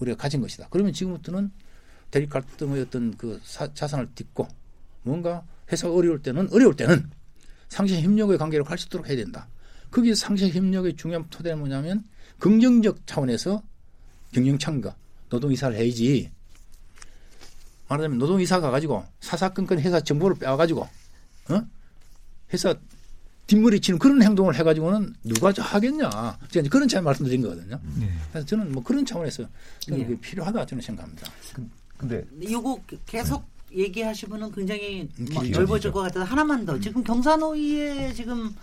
[0.00, 0.66] 우리가 가진 것이다.
[0.70, 1.50] 그러면 지금부터는
[2.10, 4.48] 대립 갈등의 어떤 그 사, 자산을 딛고
[5.02, 7.10] 뭔가 회사가 어려울 때는 어려울 때는
[7.68, 9.48] 상시 협력의 관계로 갈 수 있도록 해야 된다.
[9.90, 12.04] 거기에 상시 협력의 중요한 토대는 뭐냐면
[12.38, 13.62] 긍정적 차원에서
[14.32, 14.94] 경영 참가,
[15.28, 16.30] 노동 이사를 해야지.
[17.88, 20.82] 말하자면 노동 이사 가 가지고 사사건건 회사 정보를 빼와 가지고
[21.48, 21.62] 어?
[22.52, 22.74] 회사
[23.48, 26.10] 뒷머리 치는 그런 행동을 해가지고는 누가 하겠냐.
[26.50, 27.80] 제가 이제 그런 차원 말씀드린 거거든요.
[27.98, 28.08] 네.
[28.30, 29.44] 그래서 저는 뭐 그런 차원에서
[29.80, 30.04] 저는 예.
[30.04, 31.26] 그게 필요하다 저는 생각합니다.
[31.96, 35.92] 근데 요거 계속 얘기하시면은 굉장히 막 길죠, 넓어질.
[35.92, 36.78] 것 같아서 하나만 더.
[36.78, 38.54] 지금 경사노위에 지금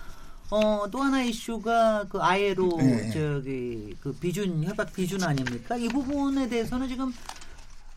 [0.52, 3.10] 어, 또 하나 이슈가 그 아예로 네.
[3.12, 5.76] 저기 그 비준 협약 비준 아닙니까?
[5.78, 7.12] 이 부분에 대해서는 지금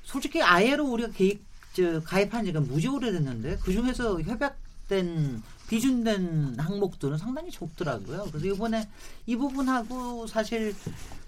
[0.05, 1.43] 솔직히 아예로 우리가 개입
[1.75, 8.27] 저 가입한 지가 무지 오래됐는데 그 중에서 협약된 비준된 항목들은 상당히 적더라고요.
[8.31, 8.89] 그래서 이번에
[9.27, 10.75] 이 부분하고 사실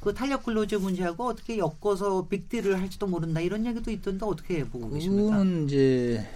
[0.01, 5.37] 그 탄력 근로제 문제하고 어떻게 엮어서 빅딜을 할지도 모른다 이런 얘기도 있던데 어떻게 보고 계십니까?
[5.37, 6.27] 그거는 이제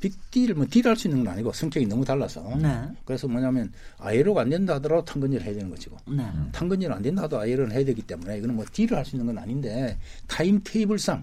[0.00, 2.82] 빅딜 뭐 딜할 수 있는 건 아니고 성격이 너무 달라서 네.
[3.04, 6.28] 그래서 뭐냐면 아예로가 안 된다 하더라도 탕건제를 해야 되는 것이고 네.
[6.52, 9.38] 탕건제는 안 된다 하더라도 아예로는 해야 되기 때문에 이거는 뭐 딜을 할 수 있는 건
[9.38, 11.22] 아닌데 타임 테이블상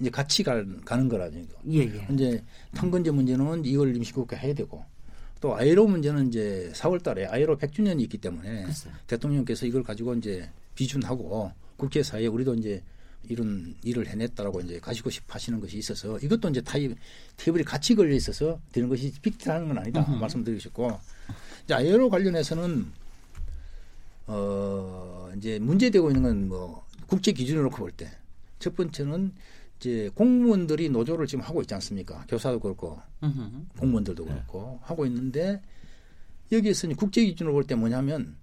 [0.00, 1.38] 이제 같이 갈, 가는 거라죠.
[1.70, 2.06] 예, 예.
[2.12, 2.42] 이제
[2.74, 4.84] 탕건제 문제는 2월 임시국회 해야 되고
[5.42, 8.94] 또 아예로 문제는 이제 4월 달에 아예로 100주년이 있기 때문에 글쎄요.
[9.08, 12.80] 대통령께서 이걸 가지고 이제 비준하고 국제 사회에 우리도 이제
[13.28, 16.96] 이런 일을 해냈다라고 이제 가시고 싶어 하시는 것이 있어서 이것도 이제 타입,
[17.36, 20.98] 테이블이 같이 걸려 있어서 되는 것이 빅딜하는 건 아니다 말씀드리고 싶고
[21.64, 22.86] 이제 아예로 관련해서는
[24.28, 28.08] 어 이제 문제되고 있는 건 뭐 국제 기준으로 놓고 볼 때
[28.60, 29.32] 첫 번째는
[29.82, 32.24] 이제 공무원들이 노조를 지금 하고 있지 않습니까?
[32.28, 33.66] 교사도 그렇고 음흠.
[33.78, 35.60] 공무원들도 그렇고 하고 있는데
[36.52, 38.36] 여기에서 이제 국제 기준으로 볼 때 뭐냐면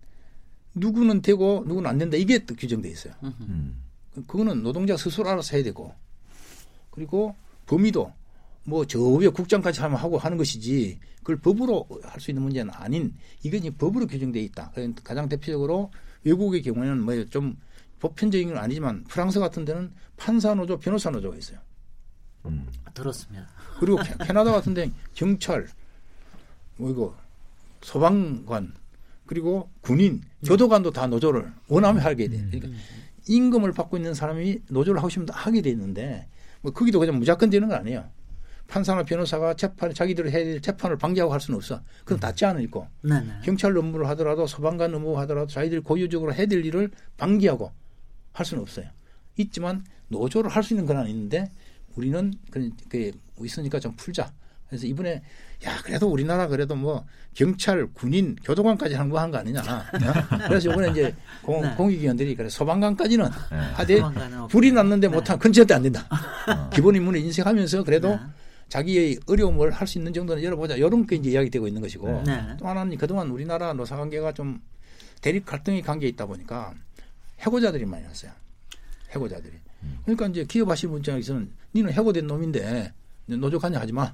[0.75, 3.13] 누구는 되고 누구는 안 된다 이게 또 규정돼 있어요.
[3.23, 3.81] 음.
[4.13, 5.93] 그- 그거는 노동자 스스로 알아서 해야 되고
[6.91, 7.33] 그리고
[7.67, 8.11] 범위도
[8.65, 13.13] 뭐 저 위에 국장까지 하면 하고 하는 것이지 그걸 법으로 할 수 있는 문제는 아닌
[13.43, 14.73] 이건 이제 법으로 규정돼 있다.
[15.03, 15.89] 가장 대표적으로
[16.25, 17.55] 외국의 경우에는 뭐 좀
[17.99, 21.59] 보편적인 건 아니지만 프랑스 같은 데는 판사 노조, 변호사 노조가 있어요.
[22.45, 22.67] 음.
[22.93, 23.47] 들었습니다.
[23.79, 25.67] 그리고 캐- 캐나다 같은 데 경찰,
[26.77, 27.15] 뭐 이거
[27.81, 28.73] 소방관,
[29.25, 32.37] 그리고 군인, 교도관도 다 노조를 원하면 하게 돼.
[32.51, 32.67] 그러니까
[33.27, 36.27] 임금을 받고 있는 사람이 노조를 하고 싶으면 다 하게 돼 있는데
[36.61, 38.09] 뭐 거기도 그냥 무조건 되는 건 아니에요.
[38.67, 41.81] 판사나 변호사가 재판 자기들이 해야 될 재판을 방기하고 할 수는 없어.
[42.03, 43.41] 그건 다 제한을 있고 네네.
[43.43, 47.71] 경찰 업무를 하더라도 소방관 업무 하더라도 자기들이 고유적으로 해야 될 일을 방기하고
[48.33, 48.87] 할 수는 없어요.
[49.37, 51.51] 있지만 노조를 할 수 있는 건 있는데
[51.95, 53.11] 우리는 그, 그
[53.41, 54.31] 있으니까 좀 풀자.
[54.67, 55.23] 그래서 이번에
[55.65, 59.61] 야 그래도 우리나라 그래도 뭐 경찰, 군인, 교도관까지 하는 거한거 아니냐.
[59.61, 59.97] 어?
[60.47, 61.73] 그래서 이번에 이제 공, 네.
[61.75, 63.57] 공익위원들이 그래 소방관까지는 네.
[63.73, 64.01] 하되.
[64.49, 65.13] 불이 났는데 네.
[65.15, 66.07] 못한 건 절대 안 된다.
[66.71, 68.19] 기본 임무를 인식하면서 그래도 네.
[68.69, 70.75] 자기의 어려움을 할 수 있는 정도는 열어보자.
[70.75, 72.55] 이런 게 이제 이야기되고 있는 것이고 네.
[72.59, 74.61] 또 하나는 그동안 우리나라 노사 관계가 좀
[75.21, 76.73] 대립 갈등의 관계에 있다 보니까
[77.39, 78.31] 해고자들이 많이 났어요.
[79.11, 79.53] 해고자들이.
[80.03, 82.93] 그러니까 이제 기업하시는 분 입장에서는 니는 해고된 놈인데
[83.27, 84.13] 노조 관여 하지 마.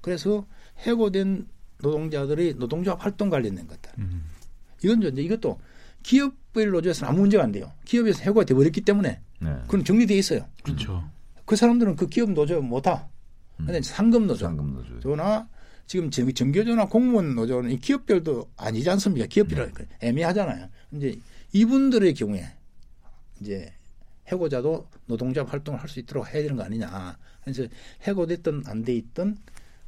[0.00, 0.46] 그래서
[0.78, 1.46] 해고된
[1.82, 3.90] 노동자들의 노동조합 활동 관련된 것들.
[3.98, 4.24] 음.
[4.82, 5.58] 이건 이제 이것도
[6.02, 7.72] 기업별 노조에서는 아무 문제가 안 돼요.
[7.84, 9.48] 기업에서 해고가 돼버렸기 때문에 네.
[9.62, 10.46] 그건 정리돼 있어요.
[10.62, 11.04] 그렇죠.
[11.44, 13.08] 그 사람들은 그 기업 노조 못하.
[13.56, 14.46] 근데 상금 노조.
[14.46, 15.00] 상금 노조.
[15.00, 15.46] 저나
[15.86, 19.26] 지금 정- 정교조나 공무원 노조는 이 기업별도 아니지 않습니까?
[19.26, 20.68] 기업별은 애매하잖아요.
[20.92, 21.18] 이제
[21.52, 22.46] 이분들의 경우에
[23.40, 23.72] 이제
[24.28, 27.16] 해고자도 노동조합 활동을 할 수 있도록 해야 되는 거 아니냐.
[27.42, 27.64] 그래서
[28.02, 29.36] 해고됐든 안 돼 있든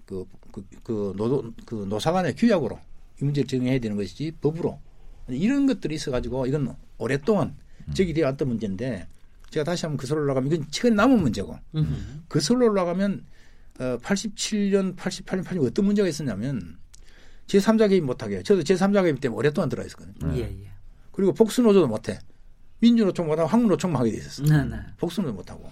[0.07, 2.79] 그, 그, 그 노동 그 노사 간의 규약으로
[3.21, 4.81] 이 문제를 정해야 되는 것이지 법으로
[5.29, 7.57] 이런 것들이 있어가지고 이건 오랫동안
[7.95, 9.07] 제기되어 왔던 문제인데
[9.51, 11.95] 제가 다시 한번 그 설로 올라가면 이건 최근 남은 문제고 음흠.
[12.29, 13.25] 그 설로 올라가면
[13.81, 16.79] 어, 87년, 88년, 88년 어떤 문제가 있었냐면
[17.47, 18.43] 제3자 개입 못하게.
[18.43, 20.35] 저도 제3자 개입 때문에 오랫동안 들어 있었거든요.
[20.37, 20.71] 예, 예.
[21.11, 22.19] 그리고 복수노조도 못해.
[22.87, 24.47] 민주노총 못하고 황무노총만 하게 돼 있었어요.
[24.49, 24.77] 네네.
[24.99, 25.71] 복수노조 못하고.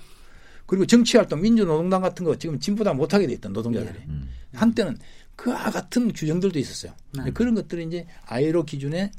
[0.67, 3.99] 그리고 정치활동, 민주노동당 같은 거 지금 진보당 못하게 돼 있던 노동자들이.
[4.09, 4.31] 음.
[4.55, 4.97] 한때는
[5.35, 6.93] 그와 같은 규정들도 있었어요.
[7.25, 7.31] 네.
[7.33, 9.11] 그런 것들이 이제 아이로 기준에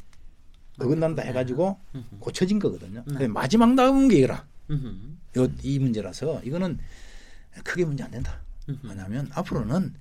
[0.80, 1.78] 어긋난다 해가지고
[2.20, 3.00] 고쳐진 거거든요.
[3.06, 3.14] 네.
[3.14, 4.24] 근데 마지막 남은 게.
[5.38, 6.80] 요, 이 문제라서 이거는
[7.66, 8.40] 크게 문제 안 된다.
[8.84, 9.94] 왜냐하면 앞으로는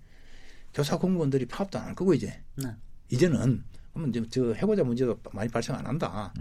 [0.73, 2.69] 교사 공무원들이 파업도 안 할 거고 이제 네.
[3.09, 6.33] 이제는 그러면 이제 저 해고자 문제도 많이 발생 안 한다.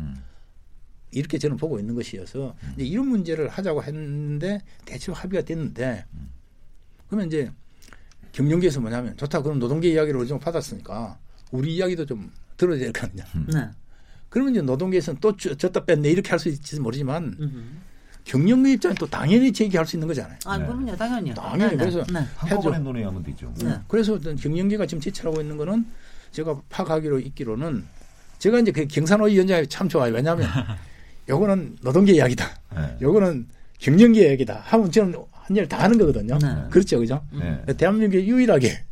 [1.09, 1.17] 음.
[1.17, 6.05] 이렇게 저는 보고 있는 것이어서 이제 이런 문제를 하자고 했는데 대체로 합의가 됐는데
[7.07, 7.51] 그러면 이제
[8.31, 11.17] 경영계에서 뭐냐면 좋다 그럼 노동계 이야기를 어느 정도 받았으니까
[11.51, 13.23] 우리 이야기도 좀 들어야 될 거 아니냐.
[13.53, 13.69] 네.
[14.29, 17.63] 그러면 이제 노동계에서는 또 저- 졌다 뺐네 이렇게 할 수 있을지 모르지만 음흠.
[18.25, 20.37] 경영계 입장은 또 당연히 제기할 수 있는 거잖아요.
[20.45, 20.65] 아, 네.
[20.67, 21.33] 그럼요, 당연히요.
[21.33, 21.77] 당연히 네, 네.
[21.77, 22.19] 그래서 네.
[22.35, 22.77] 한꺼번에.
[22.77, 23.51] 논의하면 되죠.
[23.63, 23.79] 네.
[23.87, 25.87] 그래서 어떤 경영계가 지금 제출하고 있는 거는
[26.31, 27.85] 제가 파악하기로 있기로는
[28.37, 30.13] 제가 이제 그 경산호위 위원장이 참 좋아요.
[30.13, 30.47] 왜냐하면
[31.29, 32.45] 요거는 노동계 이야기다.
[32.75, 32.97] 네.
[33.01, 33.47] 요거는
[33.79, 34.59] 경영계 이야기다.
[34.65, 36.37] 하면 저는 한 일 다 하는 거거든요.
[36.37, 36.47] 네.
[36.69, 37.19] 그렇죠, 그죠?
[37.31, 37.73] 네.
[37.73, 38.85] 대한민국에 유일하게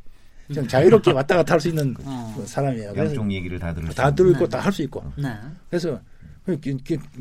[0.53, 2.33] 좀 자유롭게 왔다 갔다 할 수 있는 어.
[2.35, 2.93] 그 사람이에요.
[2.93, 4.13] 그래서 양쪽 얘기를 다 들을 수 다.
[4.13, 4.49] 들어있고 네.
[4.49, 5.03] 다할 수 있고.
[5.17, 5.29] 네.
[5.69, 5.99] 그래서
[6.45, 6.77] 그 경-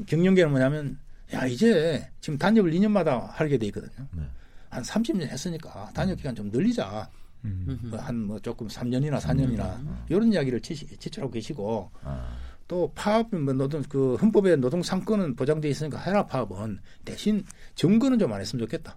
[0.07, 0.97] 경영계는 뭐냐면
[1.35, 4.07] 야 이제 지금 단협을 2년마다 하게 돼 있거든요.
[4.13, 4.23] 네.
[4.71, 7.09] 한 30년 했으니까 단협 기간 좀 늘리자.
[7.45, 7.79] 음.
[7.85, 7.95] 음흠.
[7.97, 9.77] 한뭐 조금 3년이나 4년이나
[10.09, 12.35] 이런 이야기를 제시, 제출하고 계시고 아,
[12.69, 18.33] 또 파업 뭐 노동 그 헌법에 노동 상권은 보장돼 있으니까 해라 파업은 대신 점거는 좀
[18.33, 18.97] 안 했으면 좋겠다.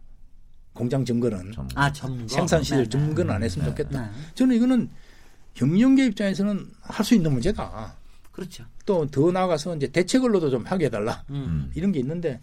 [0.74, 1.68] 공장 점거는 좀.
[1.76, 1.92] 아.
[2.28, 2.90] 생산 시절 네, 네.
[2.90, 4.02] 점거는 안 했으면 좋겠다.
[4.02, 4.10] 네.
[4.36, 4.90] 저는 이거는
[5.54, 7.96] 경영계 입장에서는 할 수 있는 문제다.
[8.32, 8.64] 그렇죠.
[8.86, 11.24] 또 더 나아가서 이제 대책을로도 좀 하게 해달라.
[11.30, 11.36] 음.
[11.36, 11.72] 음.
[11.76, 12.40] 이런 게 있는데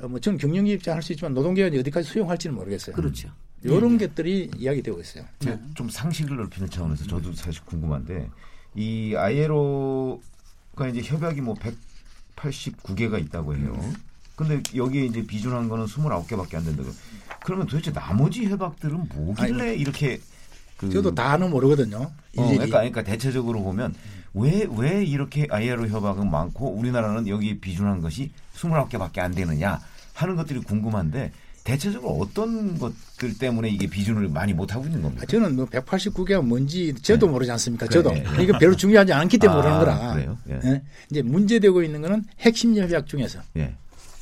[0.00, 2.94] 어, 뭐 저는 경영계 입장 할 수 있지만 노동계가 어디까지 수용할지는 모르겠어요.
[2.96, 3.28] 그렇죠.
[3.64, 5.24] 이런 것들이 이야기되고 있어요.
[5.74, 8.28] 좀 상식을 넓히는 차원에서 저도 사실 궁금한데
[8.74, 9.30] 이아
[10.72, 11.54] 이에로가 이제 협약이 뭐
[12.36, 13.78] 189개가 있다고 해요.
[14.34, 16.90] 근데 여기에 이제 비준한 거는 29개밖에 안 된다고.
[17.44, 20.20] 그러면 도대체 나머지 협약들은 뭐길래 이렇게
[20.76, 21.98] 그 저도 다는 모르거든요.
[21.98, 22.12] 어.
[22.34, 23.94] 그러니까, 그러니까 대체적으로 보면
[24.34, 29.80] 왜, 왜 이렇게 아이에로 협약은 많고 우리나라는 여기 비준한 것이 29개밖에 안 되느냐
[30.14, 31.32] 하는 것들이 궁금한데
[31.64, 35.22] 대체적으로 어떤 것들 때문에 이게 비준을 많이 못 하고 있는 겁니까?
[35.22, 37.32] 아, 저는 뭐 189개가 뭔지 저도 네.
[37.32, 37.86] 모르지 않습니까?
[37.86, 38.14] 그래, 저도.
[38.14, 38.22] 예, 예.
[38.24, 40.36] 그러니까 별로 중요하지 않기 때문에 아, 그러는 거라.
[40.50, 40.70] 예.
[40.70, 40.82] 예?
[41.10, 43.74] 이제 문제되고 있는 거는 핵심 협약 중에서 예.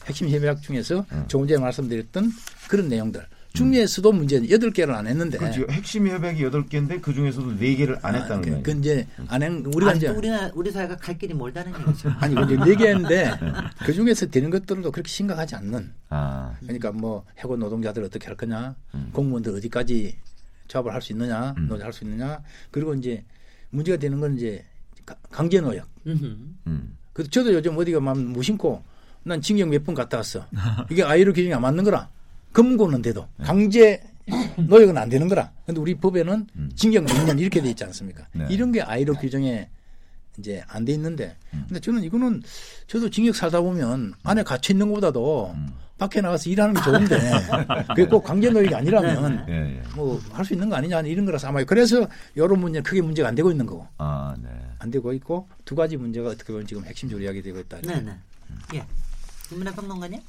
[0.06, 1.24] 핵심 협약 중에서 음.
[1.28, 2.32] 조금 전에 말씀드렸던
[2.68, 5.66] 그런 내용들 중에서도 문제는 8개를 안 했는데 그렇죠.
[5.70, 8.62] 핵심 협약이 8개인데 그 중에서도 4개를 안 했다는 아, 그, 거예요.
[8.62, 12.10] 그 이제 안 한, 우리가 이제 아직도 우리나 우리 사회가 갈 길이 멀다는 얘기죠.
[12.20, 18.04] 아니 근데 4개인데 그 중에서 되는 것들도 그렇게 심각하지 않는 아, 그러니까 뭐 해고 노동자들
[18.04, 19.10] 어떻게 할 거냐, 음.
[19.12, 20.16] 공무원들 어디까지
[20.68, 21.66] 조합을 할 수 있느냐, 음.
[21.68, 22.38] 노조 할 수 있느냐,
[22.70, 23.24] 그리고 이제
[23.70, 24.64] 문제가 되는 건 이제
[25.04, 25.88] 가- 강제 노역.
[26.06, 26.96] 음.
[27.12, 28.82] 그 저도 요즘 어디가 막 무심코
[29.24, 30.46] 난 징역 몇 번 갔다 왔어.
[30.90, 32.08] 이게 아이로 기준이 안 맞는 거라.
[32.52, 33.44] 금고는데도 네.
[33.44, 34.02] 강제
[34.56, 35.50] 노역은 안 되는 거라.
[35.66, 36.70] 근데 우리 법에는 음.
[36.76, 38.26] 징역 몇년 이렇게 돼 있지 않습니까?
[38.32, 38.46] 네.
[38.50, 39.68] 이런 게 아이로 규정에
[40.38, 41.64] 이제 안 돼 있는데, 음.
[41.68, 42.42] 근데 저는 이거는
[42.86, 45.68] 저도 징역 살다 보면 안에 갇혀 있는 것보다도 음.
[45.98, 47.18] 밖에 나가서 일하는 게 좋은데
[47.88, 49.82] 그게 꼭 강제 노역이 아니라면 예, 예.
[49.94, 52.08] 뭐할 수 있는 거 아니냐 이런 거라서 아마 그래서
[52.38, 54.48] 여러 문제 크게 문제가 안 되고 있는 거고 아, 네.
[54.78, 57.80] 안 되고 있고 두 가지 문제가 어떻게 보면 지금 핵심적으로 이야기되고 있다.
[57.82, 58.16] 네 네.
[58.76, 58.86] 예.
[59.50, 60.20] 김민아 평론가님?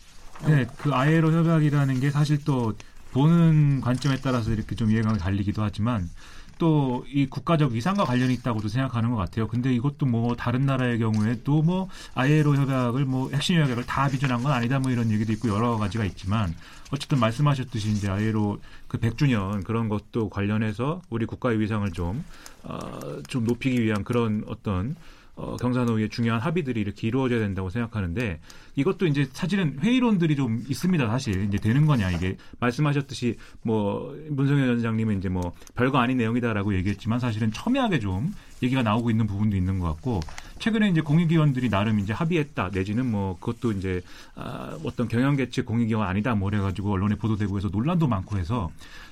[0.47, 2.73] 네, 그 아예로 협약이라는 게 사실 또
[3.11, 6.09] 보는 관점에 따라서 이렇게 좀 이해가 갈리기도 하지만
[6.57, 9.47] 또 이 국가적 위상과 관련이 있다고도 생각하는 것 같아요.
[9.47, 14.51] 근데 이것도 뭐 다른 나라의 경우에 또뭐 아예로 협약을 뭐 핵심 협약을 다 비준한 건
[14.51, 16.55] 아니다 뭐 이런 얘기도 있고 여러 가지가 있지만
[16.91, 22.23] 어쨌든 말씀하셨듯이 이제 아예로 그 100주년 그런 것도 관련해서 우리 국가의 위상을 좀,
[22.63, 24.95] 어, 좀 높이기 위한 그런 어떤
[25.35, 28.39] 어, 경사노위의 중요한 합의들이 이렇게 이루어져야 된다고 생각하는데
[28.75, 31.07] 이것도 이제 사실은 회의론들이 좀 있습니다.
[31.07, 37.19] 사실 이제 되는 거냐 이게 말씀하셨듯이 뭐 문성현 위원장님은 이제 뭐 별거 아닌 내용이다라고 얘기했지만
[37.19, 40.19] 사실은 첨예하게 좀 얘기가 나오고 있는 부분도 있는 것 같고
[40.59, 44.01] 최근에 이제 공익위원들이 나름 이제 합의했다 내지는 뭐 그것도 이제
[44.35, 48.69] 아, 어떤 경영계측 공익위원 아니다 뭐 그래가지고 언론에 보도되고 해서 논란도 많고 해서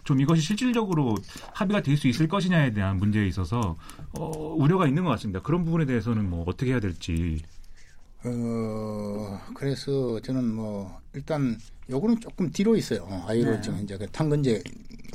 [0.10, 1.16] 좀 이것이 실질적으로
[1.54, 3.78] 합의가 될 수 있을 것이냐에 대한 문제에 있어서
[4.14, 5.42] 어, 우려가 있는 것 같습니다.
[5.42, 7.44] 그런 부분에 대해서는 뭐 어떻게 해야 될지.
[8.24, 11.58] 어, 그래서 저는 뭐, 일단,
[11.90, 13.02] 요거는 조금 뒤로 있어요.
[13.04, 13.62] 어, 아이로 네.
[13.62, 14.64] 지금 이제 그 탄건제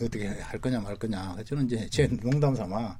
[0.03, 1.37] 어떻게 할 거냐 말 거냐.
[1.45, 2.99] 저는 이제 제 농담 삼아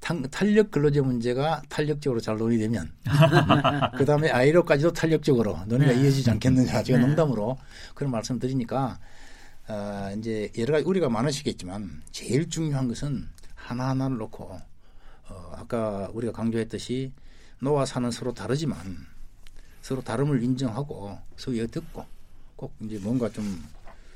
[0.00, 2.90] 탄, 탄력 근로제 문제가 탄력적으로 잘 논의되면,
[3.98, 6.02] 그 다음에 아이로까지도 탄력적으로 논의가 네.
[6.04, 6.82] 이어지지 않겠느냐.
[6.84, 7.06] 제가 네.
[7.06, 7.58] 농담으로
[7.94, 8.98] 그런 말씀 드리니까,
[9.68, 14.60] 어, 이제 여러 가지 우리가 많으시겠지만, 제일 중요한 것은 하나하나를 놓고,
[15.28, 17.12] 어, 아까 우리가 강조했듯이
[17.60, 18.78] 노와 사는 서로 다르지만
[19.82, 22.04] 서로 다름을 인정하고 서로 듣고
[22.56, 23.64] 꼭 이제 뭔가 좀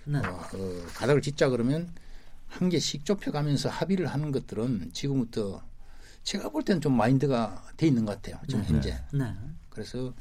[0.05, 0.19] 네.
[0.19, 1.93] 어, 어, 가닥을 짓자 그러면
[2.49, 5.63] 한 개씩 좁혀가면서 합의를 하는 것들은 지금부터
[6.23, 8.41] 제가 볼 때는 좀 마인드가 돼 있는 것 같아요.
[8.47, 8.69] 지금 네.
[8.69, 9.05] 현재.
[9.13, 9.35] 네.
[9.71, 10.13] 그래서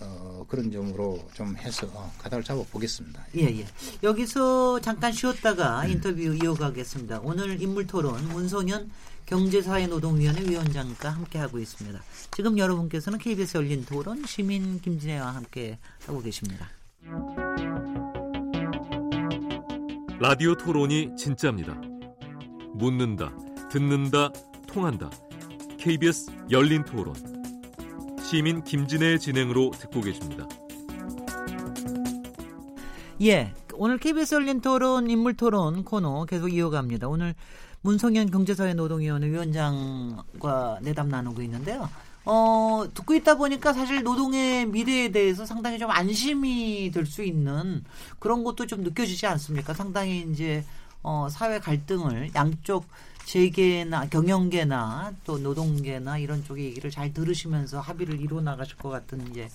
[0.00, 1.86] 어, 그런 점으로 좀 해서
[2.18, 3.24] 가닥을 잡아 보겠습니다.
[3.36, 3.66] 예, 예.
[4.02, 7.20] 여기서 잠깐 쉬었다가 인터뷰 이어가겠습니다.
[7.22, 8.90] 오늘 인물 토론 문성현
[9.26, 12.02] 경제사회노동위원회 위원장과 함께하고 있습니다.
[12.32, 16.68] 지금 여러분께서는 KBS 열린 토론 시민 김진애와 함께 하고 계십니다.
[20.20, 21.74] 라디오 토론이 진짜입니다.
[22.74, 23.32] 묻는다,
[23.70, 24.30] 듣는다,
[24.66, 25.10] 통한다.
[25.78, 27.14] KBS 열린 토론.
[28.34, 30.48] 시민 김진애의 진행으로 듣고 계십니다.
[33.22, 33.54] 예.
[33.74, 37.06] 오늘 KBS 열린 토론 인물 토론 코너 계속 이어갑니다.
[37.06, 37.36] 오늘
[37.82, 41.88] 문성현 경제사회 노동위원회 위원장과 내담 나누고 있는데요.
[42.24, 47.84] 어, 듣고 있다 보니까 사실 노동의 미래에 대해서 상당히 좀 안심이 될 수 있는
[48.18, 49.74] 그런 것도 좀 느껴지지 않습니까?
[49.74, 50.64] 상당히 이제
[51.04, 52.84] 어, 사회 갈등을 양쪽
[53.24, 59.48] 재계나 경영계나 또 노동계나 이런 쪽의 얘기를 잘 들으시면서 합의를 이루어 나가실 것 같은 이제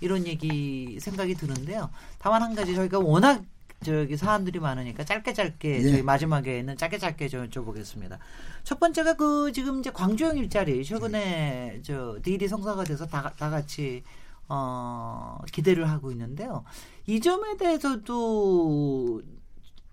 [0.00, 1.90] 이런 얘기 생각이 드는데요.
[2.18, 3.42] 다만 한 가지 저희가 워낙
[3.84, 5.82] 저기 사안들이 많으니까 짧게 짧게 예.
[5.82, 8.18] 저희 마지막에는 짧게 짧게 좀 여쭤보겠습니다.
[8.64, 14.02] 첫 번째가 그 지금 이제 광주형 일자리 최근에 저 디일이 성사가 돼서 다, 다 같이
[14.48, 16.64] 어 기대를 하고 있는데요.
[17.06, 19.22] 이 점에 대해서도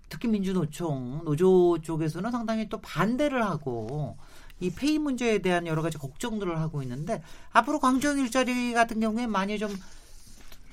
[0.08, 4.16] 특히 민주노총 노조 쪽에서는 상당히 또 반대를 하고
[4.60, 9.58] 이 페이 문제에 대한 여러 가지 걱정들을 하고 있는데 앞으로 광주형 일자리 같은 경우에 많이
[9.58, 9.74] 좀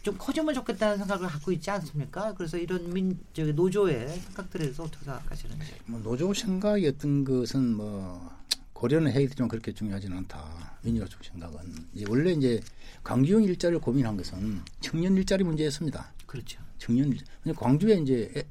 [0.04, 2.34] 좀 커지면 좋겠다는 생각을 갖고 있지 않습니까?
[2.34, 5.74] 그래서 이런 민 저기 노조의 생각들에 대해서 어떻게 생각하시는지.
[5.86, 8.32] 뭐 노조 생각이었던 것은 뭐
[8.74, 10.76] 고려는 해야겠지만 그렇게 중요하지는 않다.
[10.82, 11.60] 민주노총 생각은
[11.94, 12.60] 이제 원래 이제
[13.04, 16.12] 광주형 일자리를 고민한 것은 청년 일자리 문제였습니다.
[16.26, 16.60] 그렇죠.
[16.80, 18.44] 청년 일- 근데 광주에 이제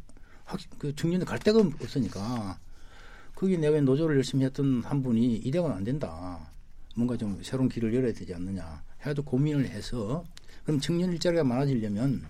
[0.79, 2.59] 그 청년들 갈 데가 없으니까
[3.35, 6.51] 거기 내외 노조를 열심히 했던 한 분이 이대로는 안 된다.
[6.95, 8.83] 뭔가 좀 새로운 길을 열어야 되지 않느냐.
[9.07, 10.25] 해도 고민을 해서
[10.65, 12.23] 그럼 청년 일자리가 많아지려면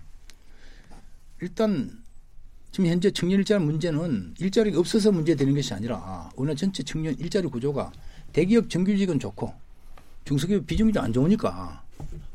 [1.41, 2.01] 일단
[2.71, 7.47] 지금 현재 청년 일자리 문제는 일자리가 없어서 문제 되는 것이 아니라 우리나라 전체 청년 일자리
[7.47, 7.91] 구조가
[8.31, 9.53] 대기업 정규직은 좋고
[10.23, 11.83] 중소기업 비정규직 안 좋으니까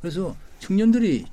[0.03, 1.25] 그래서 청년들이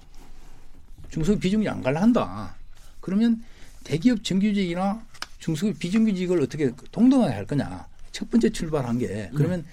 [1.09, 2.55] 중소기업 비정규직 안 갈라 한다.
[3.01, 3.43] 그러면
[3.83, 5.05] 대기업 정규직이나
[5.39, 7.85] 중소기업 비정규직을 어떻게 동등하게 할 거냐.
[8.11, 9.65] 첫 번째 출발한 게 그러면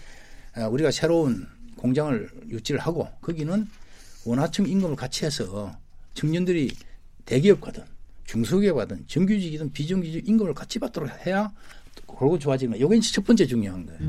[0.55, 1.47] 아, 우리가 새로운
[1.77, 3.67] 공장을 유치를 하고 거기는
[4.25, 5.73] 원하청 임금을 같이 해서
[6.15, 6.71] 청년들이
[7.25, 7.85] 대기업 가든
[8.25, 11.53] 중소기업 가든 정규직이든 비정규직 임금을 같이 받도록 해야
[12.07, 12.93] 그러고 좋아지는 거예요.
[12.93, 14.01] 이게 첫 번째 중요한 거예요.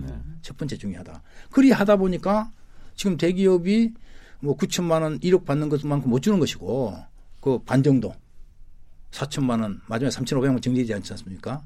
[0.42, 1.22] 첫 번째 중요하다.
[1.52, 2.52] 그리 하다 보니까
[2.96, 3.94] 지금 대기업이
[4.40, 6.98] 뭐 9천만 원, 1억 받는 것만큼 못 주는 것이고
[7.42, 8.14] 그 반 정도
[9.12, 11.64] 4천만 원, 마지막에 3,500만 원 정리되지 않지 않습니까?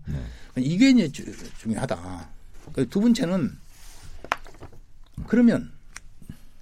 [0.58, 1.26] 이게 이제 주-
[1.60, 2.30] 중요하다.
[2.74, 3.52] 그두 번째는
[5.28, 5.72] 그러면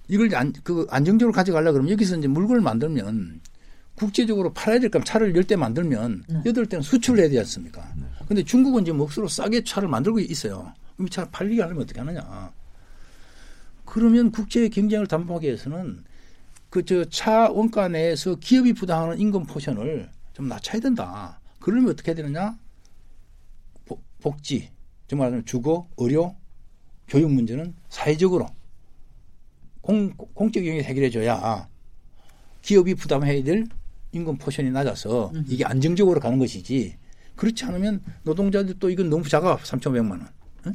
[0.08, 3.40] 이걸 안, 그 안정적으로 가져가려 그러면 여기서 이제 물건을 만들면
[3.94, 7.82] 국제적으로 팔아야 될 거면 차를 열 대 만들면 여덟 대는 수출을 해야 되지 않습니까?
[8.28, 10.72] 근데 중국은 지금 억수로 싸게 차를 만들고 있어요.
[10.96, 12.52] 그럼 이 차를 팔리게 하려면 어떻게 하느냐.
[13.84, 16.04] 그러면 국제 경쟁을 담보하기 위해서는
[16.70, 21.40] 그 저 차 원가 내에서 기업이 부담하는 임금 portion을 좀 낮춰야 된다.
[21.60, 22.58] 그러면 어떻게 해야 되느냐?
[23.86, 24.70] 보- 복지,
[25.08, 26.34] 즉 말하자면 주거, 의료,
[27.08, 28.48] 교육 문제는 사회적으로
[29.80, 31.68] 공, 공적 영역에 해결해줘야
[32.62, 33.66] 기업이 부담해야 될
[34.12, 36.96] 임금 portion이 낮아서 이게 안정적으로 가는 것이지
[37.36, 40.28] 그렇지 않으면 노동자들 또 이건 너무 작아 3,500만 원.
[40.66, 40.74] 응?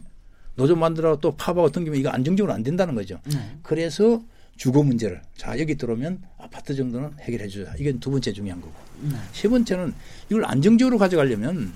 [0.55, 3.19] 노조 만들어 또 파업하고 등기면 이거 안정적으로 안 된다는 거죠.
[3.25, 3.57] 네.
[3.63, 4.21] 그래서
[4.59, 7.73] 주거 문제를 자 여기 들어오면 아파트 정도는 해결해 주자.
[7.79, 8.73] 이건 두 번째 중요한 거고.
[9.03, 9.15] 네.
[9.31, 9.93] 세 번째는
[10.29, 11.71] 이걸 안정적으로 가져가려면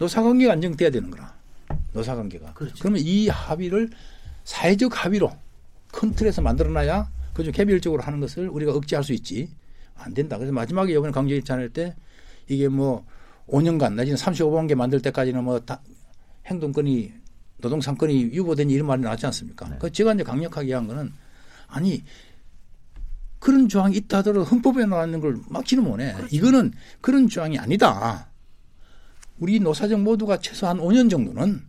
[0.00, 1.32] 노사관계가 안정돼야 되는 거라.
[1.92, 2.54] 노사관계가.
[2.54, 2.74] 그렇죠.
[2.80, 3.90] 그러면 이 합의를
[4.42, 5.30] 사회적 합의로
[5.92, 9.48] 큰 틀에서 만들어놔야 그중 개별적으로 하는 것을 우리가 억제할 수 있지.
[9.94, 10.36] 안 된다.
[10.38, 11.94] 그래서 마지막에 이번에 강제 입장할 때
[12.48, 13.06] 이게 뭐
[13.46, 15.80] 5년간 내지는 35만 개 만들 때까지는 뭐 다
[16.46, 17.12] 행동권이
[17.58, 19.78] 노동상권이 유보된 이런 말이 나왔지 않습니까?
[19.78, 21.12] 그 제가 이제 강력하게 한 거는
[21.68, 22.02] 아니
[23.38, 26.14] 그런 조항이 있다 하더라도 헌법에 나와 있는 걸 막지는 못해.
[26.30, 28.30] 이거는 그런 조항이 아니다.
[29.38, 31.62] 우리 노사정 모두가 최소한 5년 정도는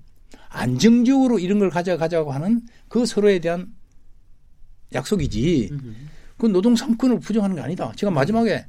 [0.49, 3.71] 안정적으로 이런 걸 가져가자고 하는 그 서로에 대한
[4.93, 5.69] 약속이지.
[6.37, 7.91] 그 노동 상권을 부정하는 게 아니다.
[7.95, 8.65] 제가 마지막에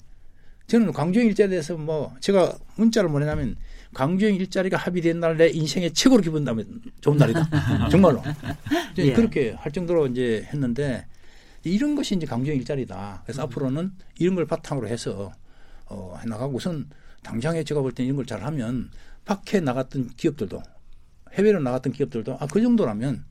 [0.66, 3.56] 저는 광주형 일자리에 대해서 뭐 제가 문자를 보내냐면
[3.94, 7.88] 광주형 일자리가 합의된 날 내 인생의 최고로 기분 나면 좋은 날이다.
[7.90, 8.22] 정말로.
[8.98, 9.12] 예.
[9.14, 11.06] 그렇게 할 정도로 이제 했는데
[11.62, 13.22] 이런 것이 이제 광주형 일자리다.
[13.24, 15.32] 그래서 앞으로는 이런 걸 바탕으로 해서
[15.86, 16.88] 어, 해나가고 우선
[17.22, 18.90] 당장에 제가 볼 때 이런 걸 잘하면
[19.24, 20.62] 밖에 나갔던 기업들도
[21.34, 23.24] 해외로 나갔던 기업들도 아 그 정도라면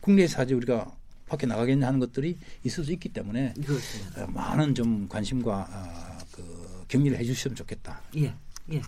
[0.00, 0.92] 국내에서 하지 우리가
[1.28, 4.24] 밖에 나가겠냐 하는 것들이 있을 수 있기 때문에 그렇습니다.
[4.24, 8.00] 어, 많은 좀 관심과 아, 그 격리를 해주시면 좋겠다.
[8.16, 8.32] 예,
[8.72, 8.82] 예.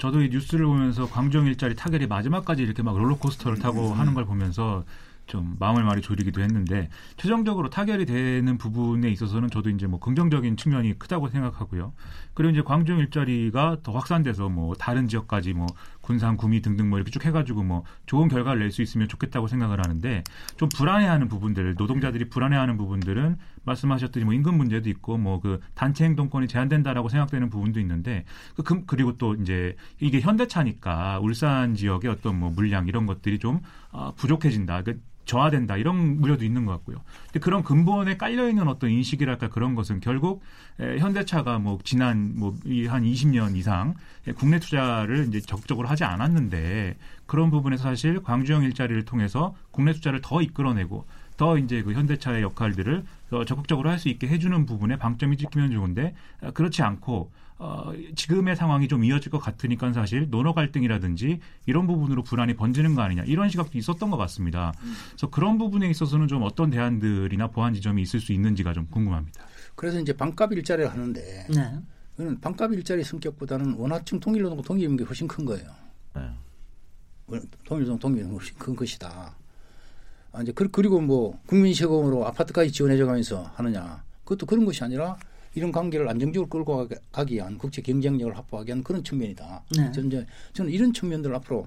[0.00, 4.84] 저도 이 뉴스를 보면서 광주형 일자리 타결이 마지막까지 이렇게 막 롤러코스터를 타고 하는 걸 보면서
[5.30, 10.98] 좀 마음을 많이 졸이기도 했는데 최종적으로 타결이 되는 부분에 있어서는 저도 이제 뭐 긍정적인 측면이
[10.98, 11.92] 크다고 생각하고요.
[12.34, 15.66] 그리고 이제 광주형 일자리가 더 확산돼서 뭐 다른 지역까지 뭐
[16.00, 19.78] 군산, 구미 등등 뭐 이렇게 쭉 해가지고 뭐 좋은 결과를 낼 수 있으면 좋겠다고 생각을
[19.78, 20.22] 하는데
[20.56, 26.48] 좀 불안해하는 부분들, 노동자들이 불안해하는 부분들은 말씀하셨듯이 뭐 임금 문제도 있고 뭐 그 단체 행동권이
[26.48, 28.24] 제한된다라고 생각되는 부분도 있는데
[28.56, 33.60] 그 금- 그리고 또 이제 이게 현대차니까 울산 지역의 어떤 뭐 물량 이런 것들이 좀
[33.92, 34.82] 아, 부족해진다.
[34.82, 37.02] 그 저하된다 이런 우려도 있는 것 같고요.
[37.26, 40.42] 근데 그런 근본에 깔려 있는 어떤 인식이랄까 그런 것은 결국
[40.80, 43.94] 에, 현대차가 뭐 지난 뭐한 20년 이상
[44.26, 46.96] 에, 국내 투자를 이제 적극적으로 하지 않았는데
[47.26, 51.04] 그런 부분에서 사실 광주형 일자리를 통해서 국내 투자를 더 이끌어내고
[51.36, 56.14] 더 이제 그 현대차의 역할들을 더 적극적으로 할 수 있게 해주는 부분에 방점이 찍히면 좋은데
[56.42, 57.30] 어, 그렇지 않고
[57.62, 63.02] 어, 지금의 상황이 좀 이어질 것 같으니까 사실 노노 갈등이라든지 이런 부분으로 불안이 번지는 거
[63.02, 64.72] 아니냐 이런 시각도 있었던 것 같습니다.
[65.10, 69.44] 그래서 그런 부분에 있어서는 좀 어떤 대안들이나 보완 지점이 있을 수 있는지가 좀 궁금합니다.
[69.74, 71.78] 그래서 이제 반값 일자리를 하는데 네.
[72.16, 75.70] 그는 반값 일자리 성격보다는 원화층 통일노동 통일임금이 게 훨씬 큰 거예요.
[76.16, 76.22] 네.
[77.66, 79.34] 통일노동 통일임금이 훨씬 큰 것이다.
[80.32, 85.18] 아, 이제 그- 그리고 뭐 국민 세금으로 아파트까지 지원해줘가면서 하느냐 그것도 그런 것이 아니라
[85.54, 89.64] 이런 관계를 안정적으로 끌고 가- 가기 위한 국제 경쟁력을 확보하기 위한 그런 측면이다.
[89.76, 89.92] 네.
[89.92, 91.66] 저는, 저는 이런 측면들을 앞으로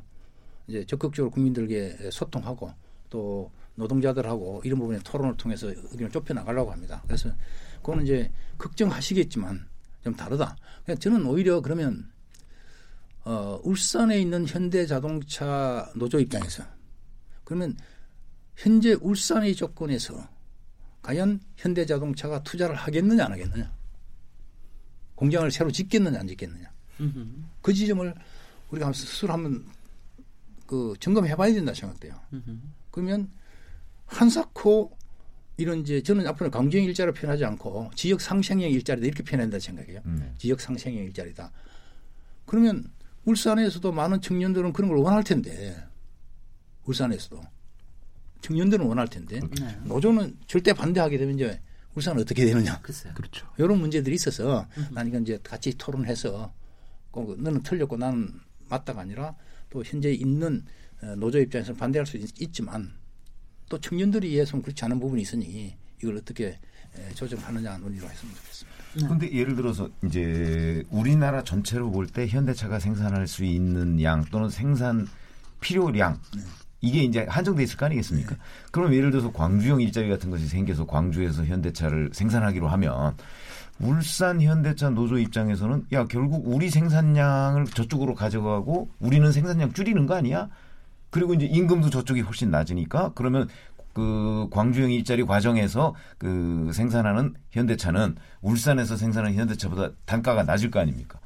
[0.67, 2.71] 이제 적극적으로 국민들에게 소통하고
[3.09, 7.01] 또 노동자들하고 이런 부분에 토론을 통해서 의견을 좁혀 나가려고 합니다.
[7.05, 7.29] 그래서
[7.81, 9.67] 그거는 이제 걱정하시겠지만
[10.03, 10.55] 좀 다르다.
[10.85, 12.09] 그냥 저는 오히려 그러면
[13.25, 16.63] 어, 울산에 있는 현대자동차 노조 입장에서
[17.43, 17.75] 그러면
[18.55, 20.27] 현재 울산의 조건에서
[21.03, 23.71] 과연 현대자동차가 투자를 하겠느냐 안 하겠느냐
[25.15, 27.27] 공장을 새로 짓겠느냐 안 짓겠느냐 음흠.
[27.61, 28.13] 그 지점을
[28.71, 29.65] 우리가 한번 스스로 한번
[30.65, 32.19] 그 점검해 봐야 된다 생각돼요.
[32.33, 32.57] 음흠.
[32.89, 33.29] 그러면
[34.07, 34.97] 한사코
[35.57, 40.01] 이런 이제 저는 앞으로 강주형 일자리를 표현하지 않고 지역 상생형 일자리다 이렇게 표현해야 된다 생각해요.
[40.03, 40.33] 네.
[40.37, 41.51] 지역 상생형 일자리다.
[42.45, 42.91] 그러면
[43.25, 45.75] 울산에서도 많은 청년들은 그런 걸 원할 텐데
[46.85, 47.41] 울산에서도
[48.43, 49.77] 청년들은 원할 텐데 네.
[49.85, 51.59] 노조는 절대 반대하게 되면 이제
[51.95, 53.13] 울산은 어떻게 되느냐 글쎄요.
[53.15, 53.47] 그렇죠.
[53.57, 56.53] 이런 문제들이 있어서 난 이건 이제 같이 토론해서
[57.09, 58.29] 꼭 너는 틀렸고 나는
[58.69, 59.35] 맞다가 아니라
[59.69, 60.63] 또 현재 있는
[61.01, 62.91] 어, 노조 입장에서 반대할 수 있, 지만
[63.69, 66.47] 또 청년들이 이해해서는 그렇지 않은 부분이 있으니 이걸 어떻게
[66.95, 69.07] 에, 조정하느냐 논의로 했으면 좋겠습니다.
[69.07, 75.07] 근데 예를 들어서 이제 우리나라 전체로 볼 때 현대차가 생산할 수 있는 양 또는 생산
[75.61, 76.19] 필요량
[76.83, 78.35] 이게 이제 한정돼 있을 거 아니겠습니까?
[78.71, 83.15] 그럼 예를 들어서 광주형 일자리 같은 것이 생겨서 광주에서 현대차를 생산하기로 하면
[83.79, 90.49] 울산 현대차 노조 입장에서는 야 결국 우리 생산량을 저쪽으로 가져가고 우리는 생산량 줄이는 거 아니야?
[91.09, 93.47] 그리고 이제 임금도 저쪽이 훨씬 낮으니까 그러면
[93.93, 101.19] 그 광주형 일자리 과정에서 그 생산하는 현대차는 울산에서 생산하는 현대차보다 단가가 낮을 거 아닙니까?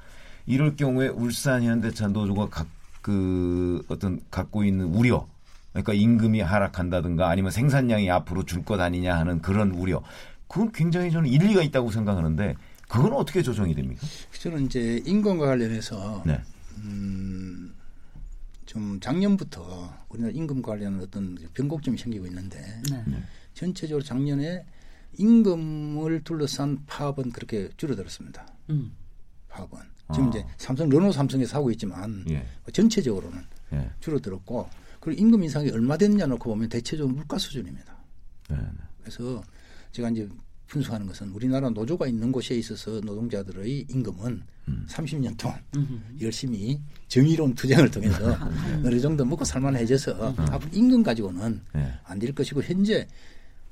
[0.45, 2.78] 이럴 경우에 울산 현대차 노조가 각
[3.08, 5.30] 그 어떤 갖고 있는 우려
[5.84, 10.04] 그러니까 임금이 하락한다든가 아니면 생산량이 앞으로 줄 것 아니냐 하는 그런 우려
[10.48, 12.56] 그건 굉장히 저는 일리가 있다고 생각하는데
[12.90, 14.06] 그건 어떻게 조정이 됩니까?
[14.40, 16.42] 저는 이제 인건과 관련해서 네.
[16.80, 17.74] 음,
[18.66, 22.60] 좀 작년부터 우리나라 임금 관련 어떤 변곡점이 생기고 있는데
[22.90, 23.04] 네.
[23.54, 24.66] 전체적으로 작년에
[25.18, 28.46] 임금을 둘러싼 파업은 그렇게 줄어들었습니다.
[28.72, 28.92] 음.
[29.50, 29.80] 파업은
[30.14, 30.30] 지금 아.
[30.30, 32.46] 이제 삼성 르노 삼성에서 하고 있지만 예.
[32.72, 33.92] 전체적으로는 예.
[34.00, 34.70] 줄어들었고
[35.08, 37.95] 그리고 임금 인상이 얼마 됐냐 놓고 보면 대체적으로 물가 수준입니다.
[38.49, 38.58] 네.
[38.99, 39.41] 그래서
[39.93, 40.28] 제가 이제
[40.68, 44.86] 분석하는 것은 우리나라 노조가 있는 곳에 있어서 노동자들의 임금은 음.
[44.89, 46.20] 30년 동안 음흠.
[46.20, 48.38] 열심히 정의로운 투쟁을 통해서
[48.84, 51.93] 어느 정도 먹고 살만해져서 앞으로 임금 가지고는 예.
[52.03, 53.08] 안될 것이고 현재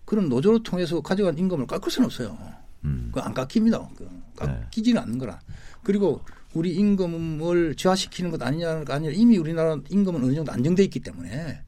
[0.06, 2.38] 그런 노조를 통해서 가져간 임금을 깎을 수는 없어요.
[2.86, 3.10] 음.
[3.14, 3.90] 그안 깎입니다.
[3.98, 5.42] 그 깎이지는 않는 거라.
[5.84, 6.22] 그리고
[6.56, 11.62] 우리 임금을 저하시키는 것 아니냐가 아니라 이미 우리나라 임금은 어느 정도 안정돼 있기 때문에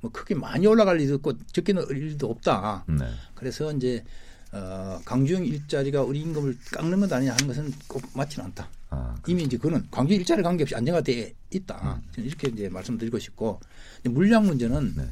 [0.00, 2.84] 뭐 크게 많이 올라갈 일도 없고 적게 늘 일도 없다.
[2.88, 3.04] 네.
[3.34, 4.04] 그래서 이제
[4.52, 8.70] 어, 강주형 일자리가 우리 임금을 깎는 것 아니냐 하는 것은 꼭 맞지는 않다.
[8.90, 12.00] 아, 이미 이제 그는 광주 일자리 관계없이 안정화돼 있다.
[12.12, 13.58] 저는 이렇게 이제 말씀드리고 싶고
[14.04, 15.04] 물량 문제는 네.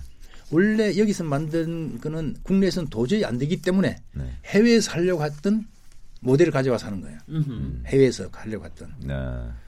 [0.52, 4.36] 원래 여기서 만든 거는 국내에서는 도저히 안 되기 때문에 네.
[4.44, 5.66] 해외에서 하려고 했던
[6.26, 7.18] 모델을 가져와서 하는 거예요.
[7.28, 7.82] 음흠.
[7.86, 8.92] 해외에서 하려고 했던.
[9.00, 9.14] 네.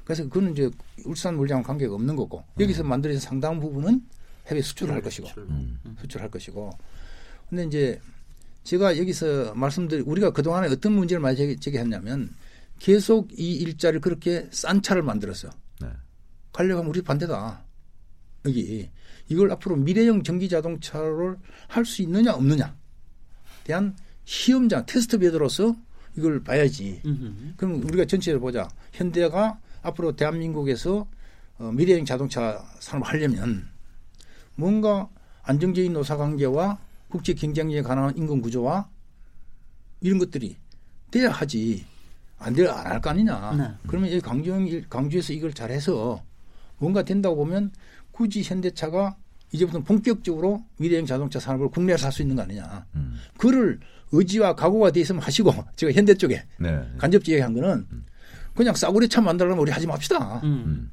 [0.04, 0.68] 그래서 그거는 이제
[1.04, 4.02] 울산 물량과 관계가 없는 거고 여기서 만들어진 상당 부분은
[4.48, 5.28] 해외 수출을 할 것이고.
[5.38, 5.78] 음.
[6.00, 6.70] 수출할 것이고
[7.48, 8.00] 근데 이제
[8.64, 12.30] 제가 여기서 말씀드리 우리가 그동안에 어떤 문제를 많이 제기- 제기했냐면
[12.78, 15.48] 계속 이 일자를 그렇게 싼 차를 만들었어.
[15.80, 15.88] 네.
[16.52, 17.64] 가려면 우리 반대다.
[18.46, 18.88] 여기
[19.28, 21.36] 이걸 앞으로 미래형 전기 자동차를
[21.68, 22.74] 할 수 있느냐 없느냐
[23.64, 23.94] 대한
[24.24, 25.74] 시험장 테스트 베드로서
[26.19, 27.01] 이걸 봐야지.
[27.05, 27.55] 음흠.
[27.57, 28.69] 그럼 우리가 전체를 보자.
[28.93, 31.07] 현대가 앞으로 대한민국에서
[31.59, 33.69] 어, 미래형 자동차 산업을 하려면
[34.57, 35.09] 뭔가
[35.45, 38.89] 안정적인 노사 관계와 국제 경쟁력에 관한 인권 구조와
[40.01, 40.57] 이런 것들이
[41.11, 41.85] 돼야 하지.
[42.41, 43.53] 안 돼야 안할 거 아니냐.
[43.57, 43.69] 네.
[43.89, 46.23] 그러면 여기 강주, 강주에서 이걸 잘해서
[46.79, 47.73] 뭔가 된다고 보면
[48.12, 49.16] 굳이 현대차가
[49.53, 52.87] 이제부터 본격적으로 미래형 자동차 산업을 국내에서 할 수 있는 거 아니냐.
[52.95, 53.19] 음.
[53.39, 53.81] 그를
[54.12, 56.80] 의지와 각오가 돼 있으면 하시고 제가 현대 쪽에 네.
[56.98, 57.86] 간접지 얘기한 거는
[58.54, 60.40] 그냥 싸구려 차 만들려면 우리 하지 맙시다.
[60.42, 60.48] 음.
[60.66, 60.90] 음.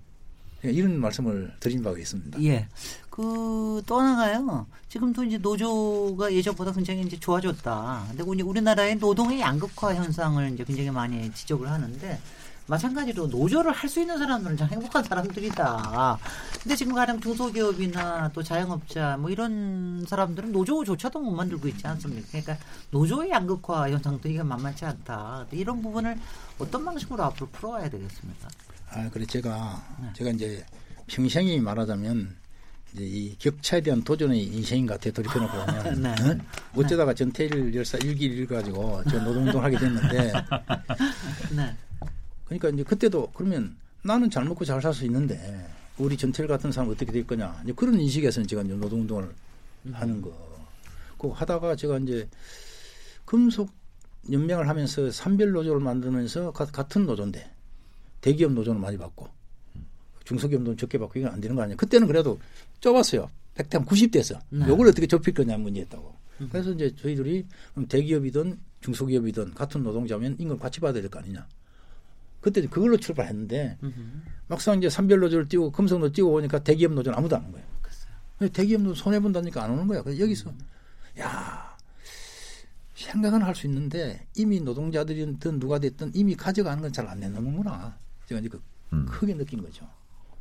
[0.65, 2.41] 예, 이런 말씀을 드린 바가 있습니다.
[2.43, 2.67] 예.
[3.09, 4.65] 그, 또 하나가요.
[4.89, 8.05] 지금도 이제 노조가 예전보다 굉장히 이제 좋아졌다.
[8.09, 12.19] 근데 이제 우리나라의 노동의 양극화 현상을 이제 굉장히 많이 지적을 하는데,
[12.67, 16.17] 마찬가지로 노조를 할 수 있는 사람들은 참 행복한 사람들이다.
[16.63, 22.27] 근데 지금 가령 중소기업이나 또 자영업자 뭐 이런 사람들은 노조조차도 못 만들고 있지 않습니까?
[22.31, 22.57] 그러니까
[22.89, 25.45] 노조의 양극화 현상도 이게 만만치 않다.
[25.51, 26.17] 이런 부분을
[26.57, 28.47] 어떤 방식으로 앞으로 풀어가야 되겠습니까?
[28.91, 29.83] 아, 그래 제가
[30.15, 30.65] 제가 이제
[31.07, 32.35] 평생이 말하자면
[32.93, 35.13] 이제 이 격차에 대한 도전의 인생인 것 같아요.
[35.13, 36.09] 돌이켜놓고 보면 네.
[36.09, 36.37] 어?
[36.81, 40.33] 어쩌다가 전태일 열사 일기를 읽어가지고 저 노동운동을 하게 됐는데
[41.55, 41.75] 네.
[42.45, 45.67] 그러니까 이제 그때도 그러면 나는 잘 먹고 잘 살 수 있는데
[45.97, 49.33] 우리 전태일 같은 사람 어떻게 될 거냐 이제 그런 인식에서 제가 이제 노동운동을
[49.93, 50.31] 하는 거.
[51.17, 52.27] 그 하다가 제가 이제
[53.25, 53.69] 금속
[54.31, 57.49] 연맹을 하면서 산별 노조를 만들면서 가- 같은 노조인데
[58.21, 59.27] 대기업 노조는 많이 받고
[60.25, 61.77] 중소기업 노조는 적게 받고 이건 안 되는 거 아니에요.
[61.77, 62.39] 그때는 그래도
[62.79, 63.29] 좁았어요.
[63.55, 64.39] 100대 한 90대에서.
[64.49, 64.67] 네.
[64.67, 66.13] 요걸 어떻게 좁힐 거냐 문제였다고.
[66.51, 67.45] 그래서 이제 저희들이
[67.87, 71.47] 대기업이든 중소기업이든 같은 노동자면 임금 같이 받아야 될 거 아니냐.
[72.45, 73.93] 그때 그걸로 출발했는데 음흠.
[74.47, 77.65] 막상 이제 산별 노조를 띄우고 금속 노조 띄우고 오니까 대기업 노조는 아무도 안 오는 거예요.
[77.81, 78.49] 글쎄요.
[78.53, 80.03] 대기업 노조 손해 본다니까 안 오는 거야.
[80.03, 80.53] 그래서 여기서
[81.19, 81.75] 야
[82.93, 87.97] 생각은 할 수 있는데 이미 노동자들이든 누가 됐든 이미 가져가는 건 잘 안 내놓는구나.
[88.27, 88.61] 제가 이제 그
[88.93, 89.07] 음.
[89.09, 89.89] 크게 느낀 거죠.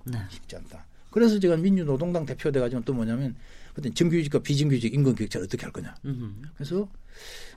[0.05, 0.19] 네.
[0.29, 0.85] 쉽지 않다.
[1.11, 3.35] 그래서 제가 민주노동당 대표 돼가지고 또 뭐냐면
[3.73, 5.95] 그때 정규직과 비정규직 임금 격차를 어떻게 할 거냐.
[6.05, 6.49] 음흠.
[6.55, 6.87] 그래서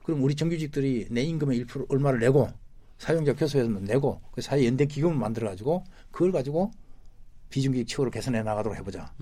[0.04, 2.50] 그럼 우리 정규직들이 내 임금의 1% 얼마를 내고
[2.98, 6.72] 사용자 교섭에서 내고 그 사회 연대 기금을 만들어 가지고 그걸 가지고
[7.50, 9.14] 비정규직 치고를 개선해 나가도록 해보자.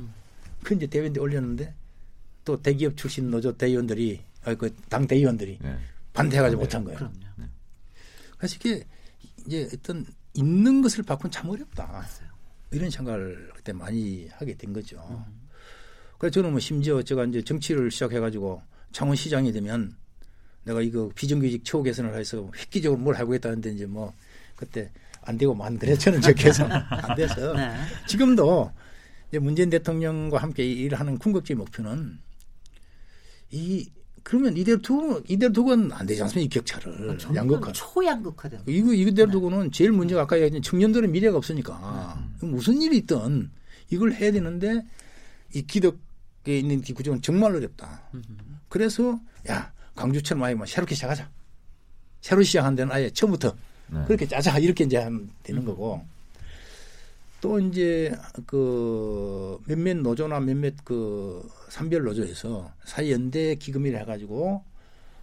[0.64, 1.74] 그 이제 대의원대 올렸는데
[2.44, 4.22] 또 대기업 출신 노조 대의원들이
[4.58, 5.78] 그당 대의원들이 네.
[6.14, 6.98] 반대해가지고 못한 거예요.
[6.98, 7.16] 그럼요.
[8.38, 8.86] 그래서 이게
[9.46, 12.06] 이제 어떤 있는 것을 바꾸는 참 어렵다.
[12.72, 15.26] 이런 생각을 그때 많이 하게 된 거죠.
[16.18, 18.62] 그래서 저는 뭐 심지어 제가 이제 정치를 시작해가지고
[18.92, 19.96] 창원시장이 되면
[20.66, 24.14] 내가 이거 비정규직 처우 개선을 해서 획기적으로 뭘 해보겠다는데 이제 뭐
[24.56, 24.92] 그때
[25.22, 26.70] 안 되고 만 그래 저는 저 개선.
[26.72, 27.54] 안 돼서.
[27.54, 27.72] 네.
[28.08, 28.72] 지금도
[29.30, 32.20] 이제 문재인 대통령과 함께 일하는 궁극적인 목표는
[33.52, 33.90] 이
[34.24, 37.18] 그러면 이대로 두고 이대로 두고는 안 되지 않습니까 이 격차를?
[37.36, 37.72] 양극화.
[37.74, 38.62] 초양극화된.
[38.68, 42.28] 이거 이대로 두고는 제일 문제가 아까 얘기한 청년들은 미래가 없으니까.
[42.42, 43.52] 무슨 일이 있든
[43.92, 44.84] 이걸 해야 되는데
[45.54, 48.02] 이 기덕에 있는 이 구조는 정말 어렵다.
[48.68, 51.30] 그래서 야 강주처럼 아예 뭐 새롭게 시작하자.
[52.22, 53.56] 새로 시작한 데는 아예 처음부터
[53.88, 54.04] 네.
[54.06, 56.04] 그렇게 짜자 이렇게 이제 하면 되는 거고
[57.40, 58.12] 또 이제
[58.48, 64.64] 그 몇몇 노조나 몇몇 그 산별 노조에서 사회연대 기금이라 해가지고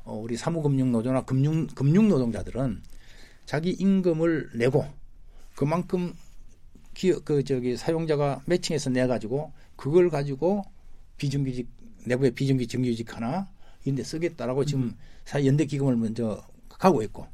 [0.05, 2.83] 어 우리 사무금융 노조나 금융 금융 노동자들은
[3.47, 4.87] 자기 임금을 내고
[5.57, 6.15] 그만큼
[6.95, 10.65] 기업 그 저기 사용자가 매칭해서 내 가지고 그걸 가지고
[11.17, 11.69] 비정규직
[12.07, 13.49] 내부에 비정규직 정규직 하나
[13.85, 17.27] 이런 데 쓰겠다라고 지금 사회연대 기금을 먼저 가고 있고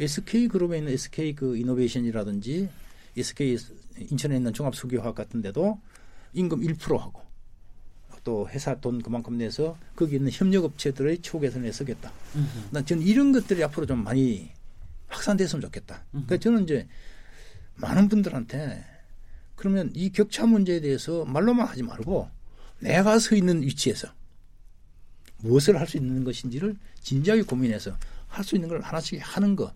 [0.00, 2.68] SK 그룹에 있는 SK 그 이노베이션이라든지
[3.16, 3.58] SK
[4.10, 5.80] 인천에 있는 종합수교화학 같은 데도
[6.32, 7.22] 임금 1% 하고
[8.24, 12.12] 또 회사 돈 그만큼 내서 거기 있는 협력업체들의 처우 개선에 쓰겠다.
[12.72, 14.50] 난 저는 이런 것들이 앞으로 좀 많이
[15.08, 16.04] 확산됐으면 좋겠다.
[16.10, 16.88] 그러니까 저는 이제
[17.76, 18.84] 많은 분들한테
[19.54, 22.28] 그러면 이 격차 문제에 대해서 말로만 하지 말고
[22.80, 24.08] 내가 서 있는 위치에서
[25.38, 27.96] 무엇을 할 수 있는 것인지를 진지하게 고민해서
[28.28, 29.72] 할 수 있는 걸 하나씩 하는 것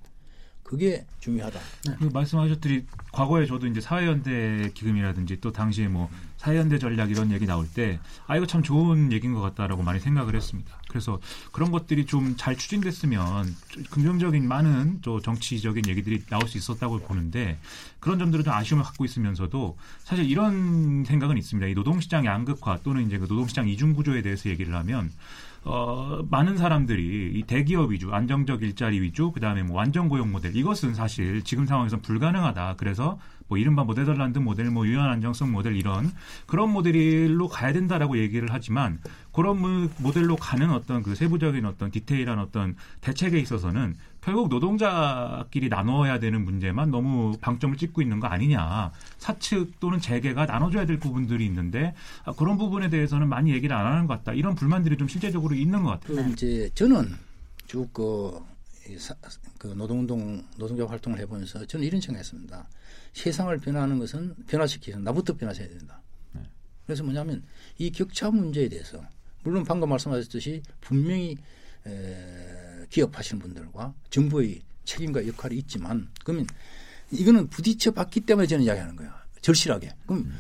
[0.63, 1.59] 그게 중요하다.
[1.99, 7.67] 그 말씀하셨더니 과거에 저도 이제 사회연대 기금이라든지 또 당시에 뭐 사회연대 전략 이런 얘기 나올
[7.69, 7.99] 때
[8.29, 10.81] 아 이거 참 좋은 얘기인 것 같다라고 많이 생각을 했습니다.
[10.89, 17.01] 그래서 그런 것들이 좀 잘 추진됐으면 좀 긍정적인 많은 또 정치적인 얘기들이 나올 수 있었다고
[17.01, 17.59] 보는데
[17.99, 21.67] 그런 점들은 좀 아쉬움을 갖고 있으면서도 사실 이런 생각은 있습니다.
[21.67, 25.11] 이 노동시장 양극화 또는 이제 그 노동시장 이중 구조에 대해서 얘기를 하면
[25.63, 30.57] 어, 많은 사람들이 이 대기업 위주, 안정적 일자리 위주, 그 다음에 뭐 완전 고용 모델
[30.57, 32.77] 이것은 사실 지금 상황에서 불가능하다.
[32.79, 36.11] 그래서 뭐 이른바 뭐 네덜란드 모델, 뭐 유연 안정성 모델 이런
[36.47, 39.01] 그런 모델로 가야 된다라고 얘기를 하지만
[39.33, 46.45] 그런 모델로 가는 어떤 그 세부적인 어떤 디테일한 어떤 대책에 있어서는 결국 노동자끼리 나눠야 되는
[46.45, 48.93] 문제만 너무 방점을 찍고 있는 거 아니냐.
[49.19, 51.95] 사측 또는 재계가 나눠줘야 될 부분들이 있는데
[52.25, 54.33] 아, 그런 부분에 대해서는 많이 얘기를 안 하는 것 같다.
[54.33, 56.25] 이런 불만들이 좀 실제적으로 있는 것 같아요.
[56.25, 57.15] 그 이제 저는
[57.67, 58.41] 쭉그
[59.59, 62.69] 그 노동운동 노동자 활동을 해보면서 저는 이런 생각했습니다.
[63.13, 66.01] 세상을 변화하는 것은 변화시키서 나부터 변화해야 된다.
[66.33, 66.43] 네.
[66.87, 67.43] 그래서 뭐냐면
[67.79, 69.03] 이 격차 문제에 대해서
[69.43, 71.37] 물론 방금 말씀하셨듯이 분명히
[71.87, 72.60] 에,
[72.91, 76.47] 기업하시는 분들과 정부의 책임과 역할이 있지만 그러면
[77.11, 79.13] 이거는 부딪혀 봤기 때문에 저는 이야기하는 거예요.
[79.41, 79.95] 절실하게.
[80.07, 80.39] 그럼 음.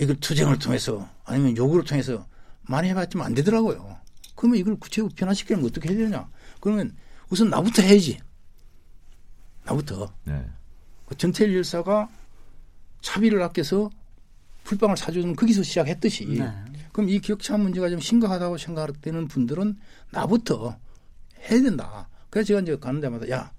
[0.00, 2.26] 이걸 투쟁을 통해서 아니면 요구를 통해서
[2.62, 3.98] 많이 해봤지만 안 되더라고요.
[4.34, 6.28] 그러면 이걸 구체적으로 변화시키려면 어떻게 해야 되냐?
[6.60, 6.94] 그러면
[7.28, 8.18] 우선 나부터 해야지.
[9.64, 10.12] 나부터.
[10.24, 10.44] 네.
[11.06, 12.08] 그 전태일 열사가
[13.02, 13.90] 차비를 아껴서
[14.64, 16.50] 풀빵을 사주는 거기서 시작했듯이 네.
[16.92, 19.76] 그럼 이 격차 문제가 좀 심각하다고 생각되는 분들은
[20.10, 20.78] 나부터
[21.50, 22.08] 해야 된다.
[22.30, 23.52] 그래서 제가 이제 가는 데마다 야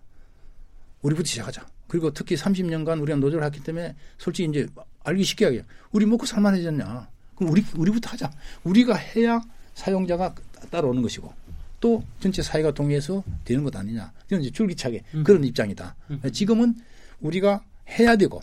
[1.02, 1.66] 우리부터 시작하자.
[1.88, 4.68] 그리고 특히 30년간 우리가 노조를 했기 때문에 솔직히 이제
[5.04, 7.08] 알기 쉽게 하게 우리 먹고 살만해졌냐.
[7.36, 8.32] 그럼 우리 우리부터 하자.
[8.64, 9.42] 우리가 해야
[9.76, 10.34] 사용자가
[10.72, 11.32] 따라오는 것이고
[11.80, 14.12] 또 전체 사회가 동의해서 되는 것 아니냐.
[14.30, 15.24] 이런 이제 줄기차게 음.
[15.24, 15.96] 그런 입장이다.
[16.10, 16.22] 음.
[16.32, 16.76] 지금은
[17.22, 18.42] 우리가 해야 되고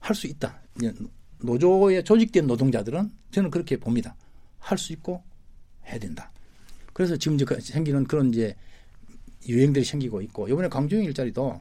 [0.00, 0.60] 할 수 있다.
[1.40, 4.14] 노조에 조직된 노동자들은 저는 그렇게 봅니다.
[4.60, 5.22] 할 수 있고
[5.86, 6.30] 해야 된다.
[6.98, 8.56] 그래서 지금 이제 그 생기는 그런 이제
[9.46, 11.60] 유행들이 생기고 있고 이번에 강조영 일자리도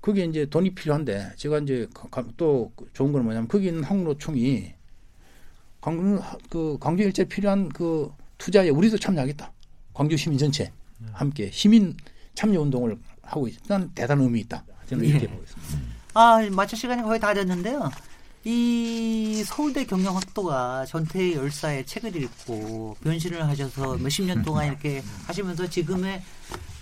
[0.00, 1.86] 그게 이제 돈이 필요한데 제가 이제
[2.36, 4.74] 또 좋은 건 뭐냐면 거기 있는 한국노총이
[5.80, 9.52] 광주 그 광주 일자리 필요한 그 투자에 우리도 참여하겠다.
[9.94, 10.72] 광주 시민 전체
[11.12, 11.96] 함께 시민
[12.34, 14.64] 참여 운동을 하고 있다는 대단한 의미 있다.
[14.88, 15.30] 저는 이렇게 예.
[15.30, 15.78] 보겠습니다.
[16.14, 17.88] 아, 마칠 시간이 거의 다 됐는데요.
[18.44, 25.68] 이 서울대 경영 학도가 전태 열사의 책을 읽고 변신을 하셔서 몇십 년 동안 이렇게 하시면서
[25.68, 26.22] 지금의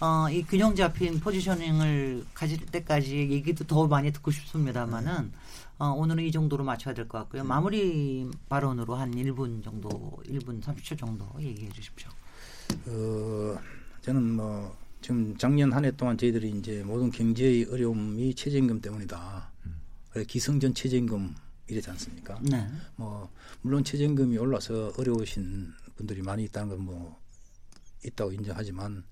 [0.00, 5.32] 어, 이 균형 잡힌 포지셔닝을 가질 때까지 얘기도 더 많이 듣고 싶습니다만은
[5.78, 7.44] 어, 오늘은 이 정도로 맞춰야 될 것 같고요.
[7.44, 9.88] 마무리 발언으로 한 1분 정도,
[10.26, 12.08] 1분 30초 정도 얘기해 주십시오.
[12.86, 13.58] 어,
[14.02, 19.50] 저는 뭐 지금 작년 한 해 동안 저희들이 이제 모든 경제의 어려움이 최저임금 때문이다.
[19.66, 19.80] 음.
[20.26, 21.34] 기성전 최저임금
[21.68, 22.38] 이랬지 않습니까?
[22.42, 22.68] 네.
[22.96, 23.30] 뭐
[23.62, 27.26] 물론 최저임금이 올라서 어려우신 분들이 많이 있다는 건 뭐
[28.04, 29.04] 있다고 인정하지만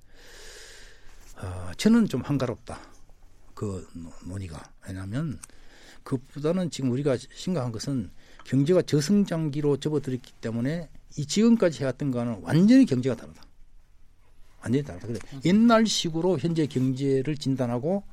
[1.37, 2.81] 어, 저는 좀 한가롭다.
[3.55, 3.87] 그
[4.25, 5.39] 논의가 왜냐하면
[6.03, 8.11] 그보다는 지금 우리가 심각한 것은
[8.45, 13.43] 경제가 저성장기로 접어들었기 때문에 이 지금까지 해왔던 거는 완전히 경제가 다르다.
[14.61, 15.07] 완전히 다르다.
[15.07, 18.05] 그래 옛날식으로 현재 경제를 진단하고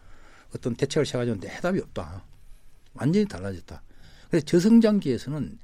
[0.55, 2.23] 어떤 대책을 세워가지고 해답이 없다.
[2.93, 3.81] 완전히 달라졌다.
[4.31, 5.59] 그래서 저성장기에서는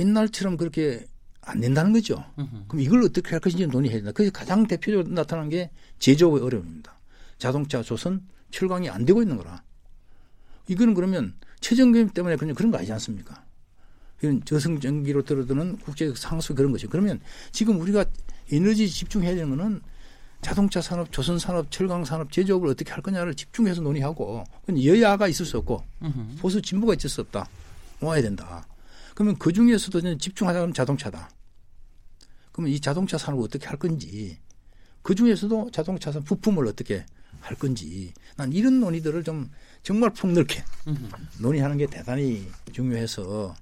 [0.00, 1.06] 옛날처럼 그렇게
[1.40, 2.22] 안 된다는 거죠.
[2.68, 4.12] 그럼 이걸 어떻게 할 것인지 논의해야 된다.
[4.12, 6.98] 그래서 가장 대표적으로 나타난 게 제조업의 어려움입니다.
[7.38, 9.62] 자동차, 조선, 철강이 안 되고 있는 거라.
[10.68, 13.44] 이거는 그러면 최저임금 때문에 그냥 그런 거 아니지 않습니까?
[14.20, 16.86] 이런 저성장기로 들어드는 국제 상수 그런 것이.
[16.88, 17.20] 그러면
[17.52, 18.04] 지금 우리가
[18.52, 19.80] 에너지 집중해야 되는 거는
[20.42, 25.58] 자동차 산업, 조선 산업, 철강 산업, 제조업을 어떻게 할 거냐를 집중해서 논의하고 여야가 있을 수
[25.58, 25.84] 없고
[26.38, 27.48] 보수 진보가 있을 수 없다.
[28.00, 28.66] 모아야 된다.
[29.14, 31.30] 그러면 그 중에서도 집중하자면 자동차다.
[32.52, 34.38] 그러면 이 자동차 산업을 어떻게 할 건지
[35.02, 37.04] 그 중에서도 자동차 산 부품을 어떻게
[37.40, 39.50] 할 건지 난 이런 논의들을 좀
[39.82, 40.62] 정말 폭넓게
[41.40, 43.54] 논의하는 게 대단히 중요해서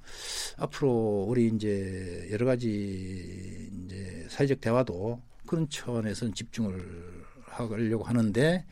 [0.57, 8.64] 앞으로 우리 이제 여러 가지 이제 사회적 대화도 그런 차원에서 집중을 하려고 하는데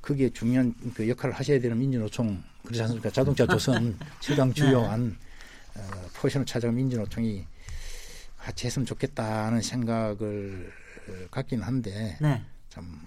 [0.00, 2.42] 그게 중요한 그 역할을 하셔야 되는 민주노총
[2.72, 3.10] 그렇지 않습니까?
[3.10, 5.16] 자동차 조선 최강 주요한
[5.74, 5.82] 네.
[5.82, 7.46] 어, 포지션을 차지한 민주노총이
[8.38, 10.72] 같이 했으면 좋겠다는 생각을
[11.30, 12.42] 갖긴 한데 네.
[12.70, 12.98] 참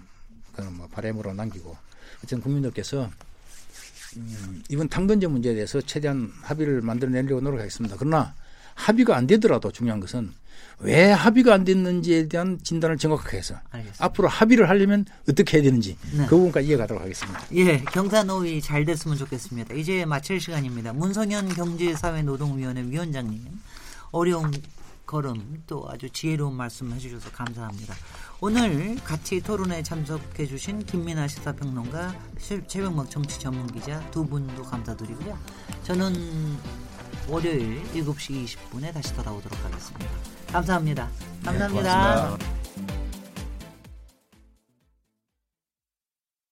[0.52, 1.76] 그건 뭐 바램으로 남기고
[2.18, 3.10] 어쨌든 국민들께서
[4.16, 7.96] 음, 이번 당근제 문제에 대해서 최대한 합의를 만들어내려고 노력하겠습니다.
[7.98, 8.34] 그러나
[8.74, 10.32] 합의가 안 되더라도 중요한 것은
[10.78, 14.04] 왜 합의가 안 됐는지에 대한 진단을 정확하게 해서 알겠습니다.
[14.04, 16.26] 앞으로 합의를 하려면 어떻게 해야 되는지 네.
[16.26, 17.42] 그 부분까지 이해가도록 하겠습니다.
[17.54, 19.74] 예, 경사노위 잘 됐으면 좋겠습니다.
[19.74, 20.92] 이제 마칠 시간입니다.
[20.92, 23.42] 문성현 경제사회노동위원회 위원장님
[24.10, 24.52] 어려운
[25.06, 27.94] 걸음 또 아주 지혜로운 말씀 해주셔서 감사합니다.
[28.40, 32.14] 오늘 같이 토론에 참석해 주신 김민아 시사평론가
[32.66, 35.38] 최병목 정치 전문기자 두 분도 감사드리고요.
[35.84, 36.12] 저는
[37.28, 40.35] 월요일 7시 20분에 다시 돌아오도록 하겠습니다.
[40.52, 41.08] 감사합니다.
[41.44, 42.28] 감사합니다.
[42.28, 42.65] 고맙습니다.